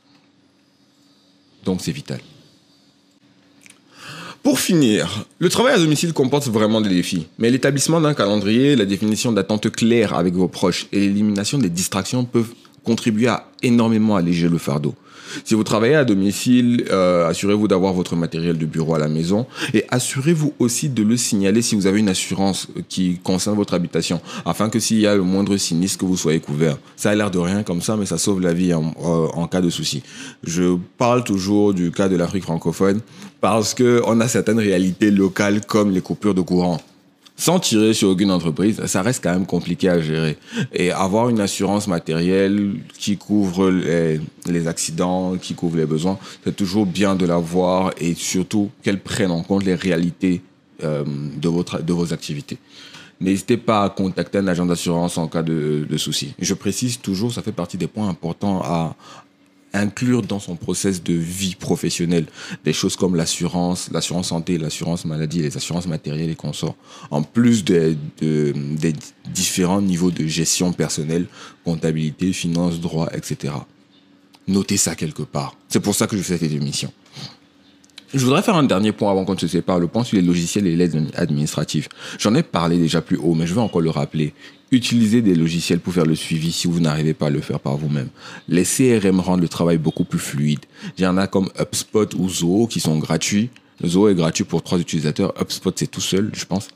Donc 1.64 1.82
c'est 1.82 1.92
vital. 1.92 2.20
Pour 4.44 4.60
finir, 4.60 5.26
le 5.40 5.50
travail 5.50 5.74
à 5.74 5.78
domicile 5.78 6.14
comporte 6.14 6.48
vraiment 6.48 6.80
des 6.80 6.90
défis, 6.90 7.28
mais 7.38 7.50
l'établissement 7.50 8.00
d'un 8.00 8.14
calendrier, 8.14 8.76
la 8.78 8.86
définition 8.86 9.34
d'attentes 9.34 9.70
claires 9.72 10.14
avec 10.14 10.36
vos 10.36 10.48
proches 10.48 10.88
et 10.94 11.00
l'élimination 11.00 11.58
des 11.58 11.70
distractions 11.70 12.24
peuvent 12.24 12.54
contribuer 12.88 13.28
à 13.28 13.44
énormément 13.62 14.16
alléger 14.16 14.48
le 14.48 14.58
fardeau. 14.58 14.96
Si 15.44 15.56
vous 15.56 15.66
travaillez 15.66 15.96
à 15.96 16.06
domicile, 16.06 16.86
euh, 16.90 17.28
assurez-vous 17.28 17.68
d'avoir 17.68 17.92
votre 17.92 18.16
matériel 18.16 18.58
de 18.58 18.66
bureau 18.66 18.96
à 18.96 18.98
la 18.98 19.10
maison 19.10 19.46
et 19.74 19.84
assurez-vous 19.90 20.54
aussi 20.58 20.88
de 20.88 21.04
le 21.04 21.18
signaler 21.18 21.62
si 21.62 21.76
vous 21.76 21.86
avez 21.86 22.00
une 22.00 22.08
assurance 22.08 22.70
qui 22.88 23.20
concerne 23.22 23.58
votre 23.58 23.74
habitation, 23.74 24.22
afin 24.46 24.70
que 24.70 24.80
s'il 24.80 25.02
y 25.02 25.06
a 25.06 25.18
le 25.18 25.24
moindre 25.24 25.58
sinistre, 25.58 25.98
que 26.00 26.06
vous 26.06 26.16
soyez 26.16 26.40
couvert. 26.40 26.78
Ça 26.96 27.10
a 27.10 27.16
l'air 27.16 27.30
de 27.30 27.40
rien 27.40 27.64
comme 27.64 27.82
ça, 27.82 27.98
mais 27.98 28.06
ça 28.06 28.18
sauve 28.18 28.40
la 28.40 28.54
vie 28.54 28.74
en, 28.74 28.94
euh, 29.04 29.28
en 29.34 29.48
cas 29.48 29.60
de 29.60 29.70
souci. 29.70 30.02
Je 30.46 30.78
parle 30.98 31.26
toujours 31.26 31.74
du 31.74 31.92
cas 31.92 32.08
de 32.08 32.16
l'Afrique 32.16 32.44
francophone 32.44 33.02
parce 33.42 33.76
qu'on 33.76 34.20
a 34.22 34.28
certaines 34.30 34.60
réalités 34.60 35.12
locales 35.12 35.60
comme 35.66 35.92
les 35.92 36.02
coupures 36.02 36.36
de 36.36 36.42
courant 36.42 36.80
sans 37.40 37.60
tirer 37.60 37.94
sur 37.94 38.10
aucune 38.10 38.32
entreprise, 38.32 38.84
ça 38.88 39.04
reste 39.04 39.24
quand 39.24 39.32
même 39.32 39.46
compliqué 39.46 39.90
à 39.90 40.02
gérer. 40.02 40.38
Et 40.74 40.92
avoir 40.92 41.30
une 41.30 41.40
assurance 41.40 41.88
matérielle 41.88 42.78
qui 42.98 43.16
couvre 43.16 43.70
les, 43.70 44.68
accidents, 44.68 45.38
qui 45.38 45.54
couvre 45.54 45.78
les 45.78 45.86
besoins, 45.86 46.18
c'est 46.44 46.56
toujours 46.56 46.88
bien 46.88 47.16
de 47.16 47.28
l'avoir 47.28 47.92
et 48.00 48.16
surtout 48.16 48.72
qu'elle 48.82 49.00
prenne 49.00 49.30
en 49.30 49.44
compte 49.44 49.64
les 49.64 49.76
réalités 49.76 50.42
euh, 50.84 51.04
de, 51.06 51.94
vos 51.94 52.12
activités. 52.12 52.58
N'hésitez 53.22 53.58
pas 53.58 53.84
à 53.84 53.90
contacter 53.90 54.40
un 54.40 54.48
agent 54.48 54.66
d'assurance 54.66 55.18
en 55.20 55.28
cas 55.28 55.44
de, 55.44 55.86
de 55.88 55.98
souci. 55.98 56.34
Je 56.40 56.54
précise 56.56 57.00
toujours, 57.00 57.32
ça 57.32 57.44
fait 57.44 57.52
partie 57.52 57.78
des 57.78 57.88
points 57.88 58.10
importants 58.10 58.62
à 58.64 58.96
inclure 59.78 60.22
dans 60.22 60.40
son 60.40 60.56
process 60.56 61.04
de 61.04 61.14
vie 61.14 61.56
professionnelle 61.56 62.26
des 62.64 62.74
choses 62.74 62.96
comme 62.96 63.16
l'assurance, 63.16 63.90
l'assurance 63.92 64.30
santé, 64.30 64.58
l'assurance 64.58 65.06
maladie, 65.06 65.42
les 65.42 65.56
assurances 65.56 65.88
matérielles 65.88 66.30
et 66.30 66.36
consorts, 66.36 66.76
en 67.12 67.24
plus 67.24 67.64
des, 67.64 67.98
différents 69.34 69.82
niveaux 69.82 70.12
de 70.12 70.26
gestion 70.26 70.74
personnelle, 70.74 71.28
comptabilité, 71.64 72.34
finance, 72.34 72.80
droit, 72.80 73.10
etc. 73.14 73.54
Notez 74.48 74.78
ça 74.78 74.96
quelque 74.96 75.24
part. 75.24 75.56
C'est 75.68 75.80
pour 75.80 75.96
ça 75.96 76.08
que 76.08 76.18
je 76.18 76.22
fais 76.22 76.38
cette 76.38 76.52
émission. 76.52 76.92
Je 78.18 78.26
voudrais 78.26 78.42
faire 78.42 78.56
un 78.56 78.64
dernier 78.64 78.94
point 78.94 79.12
avant 79.12 79.26
qu'on 79.26 79.38
se 79.38 79.48
sépare, 79.48 79.78
le 79.78 79.88
point 79.88 80.04
sur 80.04 80.18
les 80.18 80.24
logiciels 80.24 80.66
et 80.66 80.76
l'aide 80.76 81.12
administrative. 81.14 81.88
J'en 82.18 82.34
ai 82.34 82.42
parlé 82.42 82.80
déjà 82.80 83.00
plus 83.00 83.18
haut, 83.18 83.36
mais 83.36 83.46
je 83.46 83.54
vais 83.54 83.62
encore 83.62 83.82
le 83.82 83.92
rappeler. 83.92 84.34
Utilisez 84.72 85.22
des 85.22 85.36
logiciels 85.36 85.80
pour 85.80 85.94
faire 85.94 86.06
le 86.06 86.16
suivi 86.16 86.52
si 86.52 86.68
vous 86.68 86.80
n'arrivez 86.80 87.14
pas 87.14 87.28
à 87.28 87.30
le 87.30 87.42
faire 87.42 87.60
par 87.60 87.78
vous-même. 87.78 88.10
Les 88.50 88.64
CRM 88.64 89.20
rendent 89.20 89.42
le 89.42 89.48
travail 89.48 89.78
beaucoup 89.78 90.04
plus 90.04 90.18
fluide. 90.18 90.62
Il 90.98 91.04
y 91.04 91.08
en 91.08 91.16
a 91.16 91.28
comme 91.28 91.50
HubSpot 91.60 92.16
ou 92.18 92.28
Zoho 92.28 92.66
qui 92.66 92.80
sont 92.80 92.98
gratuits. 92.98 93.52
Zoho 93.86 94.10
est 94.10 94.16
gratuit 94.16 94.46
pour 94.46 94.64
trois 94.64 94.80
utilisateurs. 94.80 95.32
HubSpot, 95.40 95.72
c'est 95.76 95.86
tout 95.86 96.02
seul, 96.02 96.32
je 96.34 96.46
pense. 96.46 96.70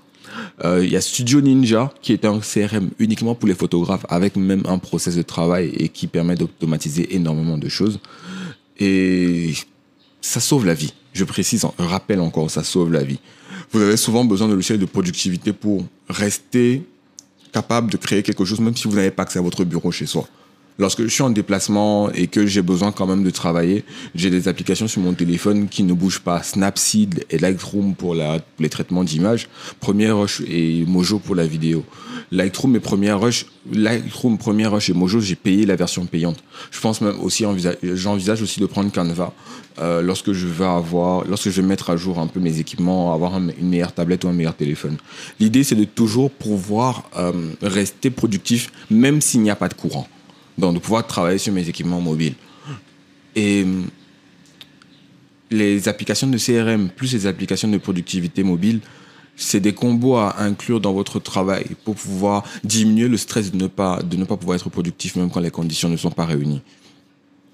Euh, 0.64 0.86
il 0.86 0.92
y 0.92 0.96
a 0.96 1.02
Studio 1.02 1.42
Ninja 1.42 1.92
qui 2.04 2.14
est 2.14 2.24
un 2.24 2.40
CRM 2.40 2.92
uniquement 3.00 3.34
pour 3.34 3.48
les 3.48 3.56
photographes 3.56 4.06
avec 4.10 4.36
même 4.36 4.62
un 4.68 4.78
process 4.78 5.16
de 5.16 5.24
travail 5.24 5.74
et 5.76 5.90
qui 5.90 6.06
permet 6.06 6.36
d'automatiser 6.36 7.16
énormément 7.16 7.58
de 7.58 7.68
choses. 7.68 8.00
Et 8.80 9.54
ça 10.22 10.40
sauve 10.40 10.68
la 10.68 10.76
vie. 10.76 10.94
Je 11.14 11.24
précise, 11.24 11.66
rappelle 11.78 12.22
encore, 12.22 12.50
ça 12.50 12.64
sauve 12.64 12.92
la 12.92 13.04
vie. 13.04 13.20
Vous 13.72 13.82
avez 13.82 13.98
souvent 13.98 14.24
besoin 14.26 14.48
de 14.48 14.54
logiciels 14.54 14.80
de 14.80 14.86
productivité 14.86 15.54
pour 15.54 15.86
rester 16.10 16.84
capable 17.52 17.92
de 17.92 17.98
créer 17.98 18.24
quelque 18.24 18.46
chose, 18.46 18.60
même 18.60 18.76
si 18.76 18.88
vous 18.88 18.96
n'avez 18.96 19.12
pas 19.12 19.24
accès 19.24 19.40
à 19.40 19.42
votre 19.42 19.64
bureau 19.64 19.92
chez 19.92 20.06
soi. 20.06 20.28
Lorsque 20.80 21.04
je 21.04 21.08
suis 21.08 21.22
en 21.22 21.30
déplacement 21.30 22.12
et 22.12 22.28
que 22.28 22.48
j'ai 22.48 22.62
besoin 22.62 22.92
quand 22.92 23.06
même 23.06 23.24
de 23.24 23.30
travailler, 23.30 23.84
j'ai 24.16 24.30
des 24.30 24.48
applications 24.48 24.88
sur 24.88 25.02
mon 25.02 25.14
téléphone 25.14 25.68
qui 25.68 25.84
ne 25.84 25.94
bougent 25.94 26.22
pas. 26.22 26.42
Snapseed 26.42 27.26
et 27.30 27.38
Lightroom 27.38 27.94
pour 27.94 28.16
les 28.16 28.70
traitements 28.70 29.04
d'images, 29.04 29.48
Premiere 29.80 30.18
Rush 30.18 30.42
et 30.48 30.84
Mojo 30.88 31.20
pour 31.20 31.36
la 31.36 31.46
vidéo. 31.46 31.84
Lightroom 32.32 32.78
et 32.78 32.80
Premiere 32.80 33.20
Rush, 33.20 33.46
Lightroom, 33.72 34.38
Premiere 34.38 34.72
Rush 34.72 34.90
et 34.90 34.94
Mojo, 34.94 35.20
j'ai 35.20 35.36
payé 35.36 35.66
la 35.66 35.76
version 35.76 36.06
payante. 36.06 36.42
Je 36.72 36.80
pense 36.80 37.02
même 37.02 37.20
aussi, 37.22 37.46
j'envisage 37.84 38.42
aussi 38.42 38.62
de 38.62 38.66
prendre 38.66 38.90
Canva 38.92 39.34
euh, 39.80 40.02
lorsque 40.02 40.32
je 40.32 40.48
vais 40.48 40.66
avoir, 40.66 41.26
lorsque 41.28 41.50
je 41.50 41.62
vais 41.62 41.68
mettre 41.68 41.90
à 41.90 41.98
jour 41.98 42.20
un 42.20 42.28
peu 42.28 42.40
mes 42.40 42.60
équipements, 42.60 43.14
avoir 43.14 43.38
une 43.38 43.54
meilleure 43.62 43.94
tablette 43.94 44.24
ou 44.24 44.30
un 44.30 44.34
meilleur 44.34 44.56
téléphone. 44.56 44.98
L'idée, 45.40 45.64
c'est 45.64 45.76
de 45.76 45.84
toujours 45.84 46.32
pouvoir 46.32 47.10
euh, 47.18 47.32
rester 47.62 48.10
productif, 48.10 48.72
même 48.90 49.20
s'il 49.20 49.42
n'y 49.42 49.52
a 49.52 49.56
pas 49.56 49.68
de 49.68 49.74
courant. 49.74 50.08
Donc, 50.58 50.76
de 50.76 50.80
pouvoir 50.80 51.06
travailler 51.08 51.38
sur 51.38 51.54
mes 51.54 51.68
équipements 51.68 52.02
mobiles. 52.02 52.36
Et 53.36 53.66
les 55.50 55.88
applications 55.88 56.28
de 56.28 56.38
CRM 56.38 56.90
plus 56.90 57.14
les 57.14 57.28
applications 57.28 57.68
de 57.68 57.78
productivité 57.78 58.44
mobile, 58.44 58.80
c'est 59.36 59.60
des 59.60 59.74
combos 59.74 60.18
à 60.18 60.42
inclure 60.42 60.80
dans 60.80 60.94
votre 60.94 61.20
travail 61.20 61.66
pour 61.84 61.96
pouvoir 61.96 62.44
diminuer 62.64 63.08
le 63.08 63.18
stress 63.18 63.52
de 63.52 63.58
ne 63.58 63.68
pas, 63.68 64.02
de 64.02 64.18
ne 64.18 64.26
pas 64.26 64.38
pouvoir 64.38 64.56
être 64.56 64.70
productif 64.70 65.16
même 65.16 65.30
quand 65.30 65.40
les 65.40 65.52
conditions 65.52 65.90
ne 65.90 65.98
sont 65.98 66.12
pas 66.12 66.26
réunies. 66.26 66.62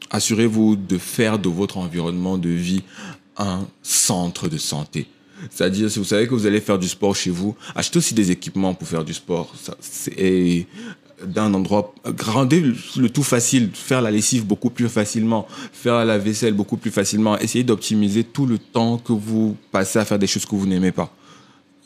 Assurez-vous 0.10 0.76
de 0.76 0.98
faire 0.98 1.40
de 1.40 1.50
votre 1.50 1.78
environnement 1.78 2.38
de 2.38 2.50
vie 2.50 2.84
un 3.38 3.68
centre 3.84 4.48
de 4.48 4.58
santé. 4.58 5.08
C'est-à-dire, 5.52 5.92
si 5.92 6.00
vous 6.00 6.06
savez 6.06 6.28
que 6.28 6.34
vous 6.34 6.46
allez 6.48 6.62
faire 6.62 6.80
du 6.80 6.88
sport 6.88 7.16
chez 7.16 7.30
vous, 7.30 7.56
achetez 7.76 8.00
aussi 8.00 8.14
des 8.14 8.32
équipements 8.32 8.74
pour 8.74 8.88
faire 8.88 9.06
du 9.06 9.14
sport. 9.14 9.54
D'un 11.26 11.54
endroit, 11.54 11.94
rendez 12.24 12.62
le 12.98 13.10
tout 13.10 13.24
facile, 13.24 13.72
faire 13.74 14.02
la 14.02 14.12
lessive 14.12 14.46
beaucoup 14.46 14.70
plus 14.70 14.88
facilement, 14.88 15.48
faire 15.74 16.06
la 16.06 16.18
vaisselle 16.18 16.54
beaucoup 16.54 16.78
plus 16.78 16.92
facilement, 16.92 17.38
essayez 17.40 17.64
d'optimiser 17.64 18.24
tout 18.24 18.46
le 18.46 18.60
temps 18.60 18.98
que 18.98 19.14
vous 19.14 19.58
passez 19.72 20.00
à 20.00 20.06
faire 20.06 20.20
des 20.20 20.28
choses 20.28 20.46
que 20.46 20.56
vous 20.56 20.68
n'aimez 20.68 20.92
pas. 20.92 21.12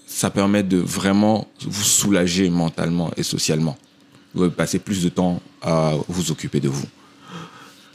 Ça 0.06 0.30
permet 0.30 0.64
de 0.64 0.78
vraiment 0.78 1.48
vous 1.62 1.84
soulager 1.84 2.50
mentalement 2.50 3.12
et 3.16 3.24
socialement. 3.24 3.78
Vous 4.34 4.50
passer 4.50 4.80
plus 4.80 5.04
de 5.04 5.10
temps 5.10 5.42
à 5.62 5.94
vous 6.08 6.32
occuper 6.32 6.60
de 6.60 6.68
vous. 6.68 6.86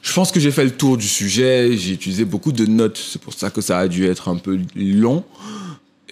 Je 0.00 0.12
pense 0.12 0.30
que 0.30 0.38
j'ai 0.38 0.52
fait 0.52 0.64
le 0.64 0.70
tour 0.70 0.96
du 0.96 1.08
sujet, 1.08 1.76
j'ai 1.76 1.92
utilisé 1.92 2.24
beaucoup 2.24 2.52
de 2.52 2.64
notes, 2.64 2.96
c'est 2.96 3.20
pour 3.20 3.34
ça 3.34 3.50
que 3.50 3.60
ça 3.60 3.78
a 3.78 3.88
dû 3.88 4.06
être 4.06 4.28
un 4.28 4.36
peu 4.36 4.58
long. 4.76 5.24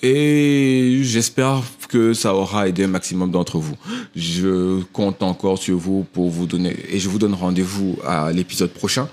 Et 0.07 0.99
j'espère 1.01 1.63
que 1.89 2.13
ça 2.13 2.35
aura 2.35 2.69
aidé 2.69 2.85
un 2.85 2.89
maximum 2.89 3.31
d'entre 3.31 3.59
vous. 3.59 3.75
Je 4.15 4.83
compte 4.93 5.23
encore 5.23 5.57
sur 5.57 5.79
vous 5.79 6.05
pour 6.13 6.29
vous 6.29 6.45
donner, 6.45 6.77
et 6.91 7.01
je 7.01 7.09
vous 7.09 7.19
donne 7.19 7.33
rendez-vous 7.33 7.97
à 8.07 8.31
l'épisode 8.31 8.71
prochain, 8.71 9.09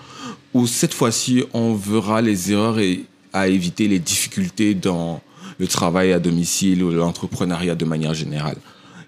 où 0.53 0.67
cette 0.67 0.93
fois-ci, 0.93 1.45
on 1.53 1.75
verra 1.75 2.21
les 2.21 2.51
erreurs 2.51 2.79
et 2.79 3.05
à 3.31 3.47
éviter 3.47 3.87
les 3.87 3.99
difficultés 3.99 4.73
dans 4.73 5.21
le 5.59 5.67
travail 5.67 6.11
à 6.11 6.19
domicile 6.19 6.83
ou 6.83 6.91
l'entrepreneuriat 6.91 7.75
de 7.75 7.85
manière 7.85 8.13
générale. 8.13 8.57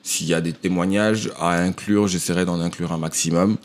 S'il 0.03 0.27
y 0.27 0.33
a 0.33 0.39
des 0.39 0.53
témoignages 0.53 1.31
à 1.37 1.59
inclure, 1.59 2.07
j'essaierai 2.07 2.45
d'en 2.45 2.61
inclure 2.61 2.93
un 2.93 2.97
maximum. 2.97 3.57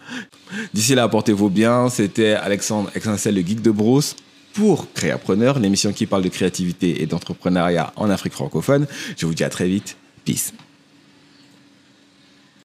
D'ici 0.75 0.97
là, 0.97 1.07
portez-vous 1.07 1.51
bien. 1.51 1.89
C'était 1.89 2.33
Alexandre 2.33 2.91
Exancel, 2.97 3.37
le 3.37 3.43
geek 3.43 3.63
de 3.63 3.71
Brousse 3.71 4.17
pour 4.59 4.93
Créapreneur, 4.93 5.61
l'émission 5.61 5.93
qui 5.93 6.07
parle 6.07 6.23
de 6.23 6.29
créativité 6.29 7.01
et 7.01 7.07
d'entrepreneuriat 7.07 7.93
en 7.95 8.11
Afrique 8.11 8.33
francophone. 8.33 8.89
Je 9.17 9.25
vous 9.25 9.33
dis 9.33 9.45
à 9.45 9.51
très 9.51 9.69
vite. 9.69 9.97
Peace. 10.25 10.53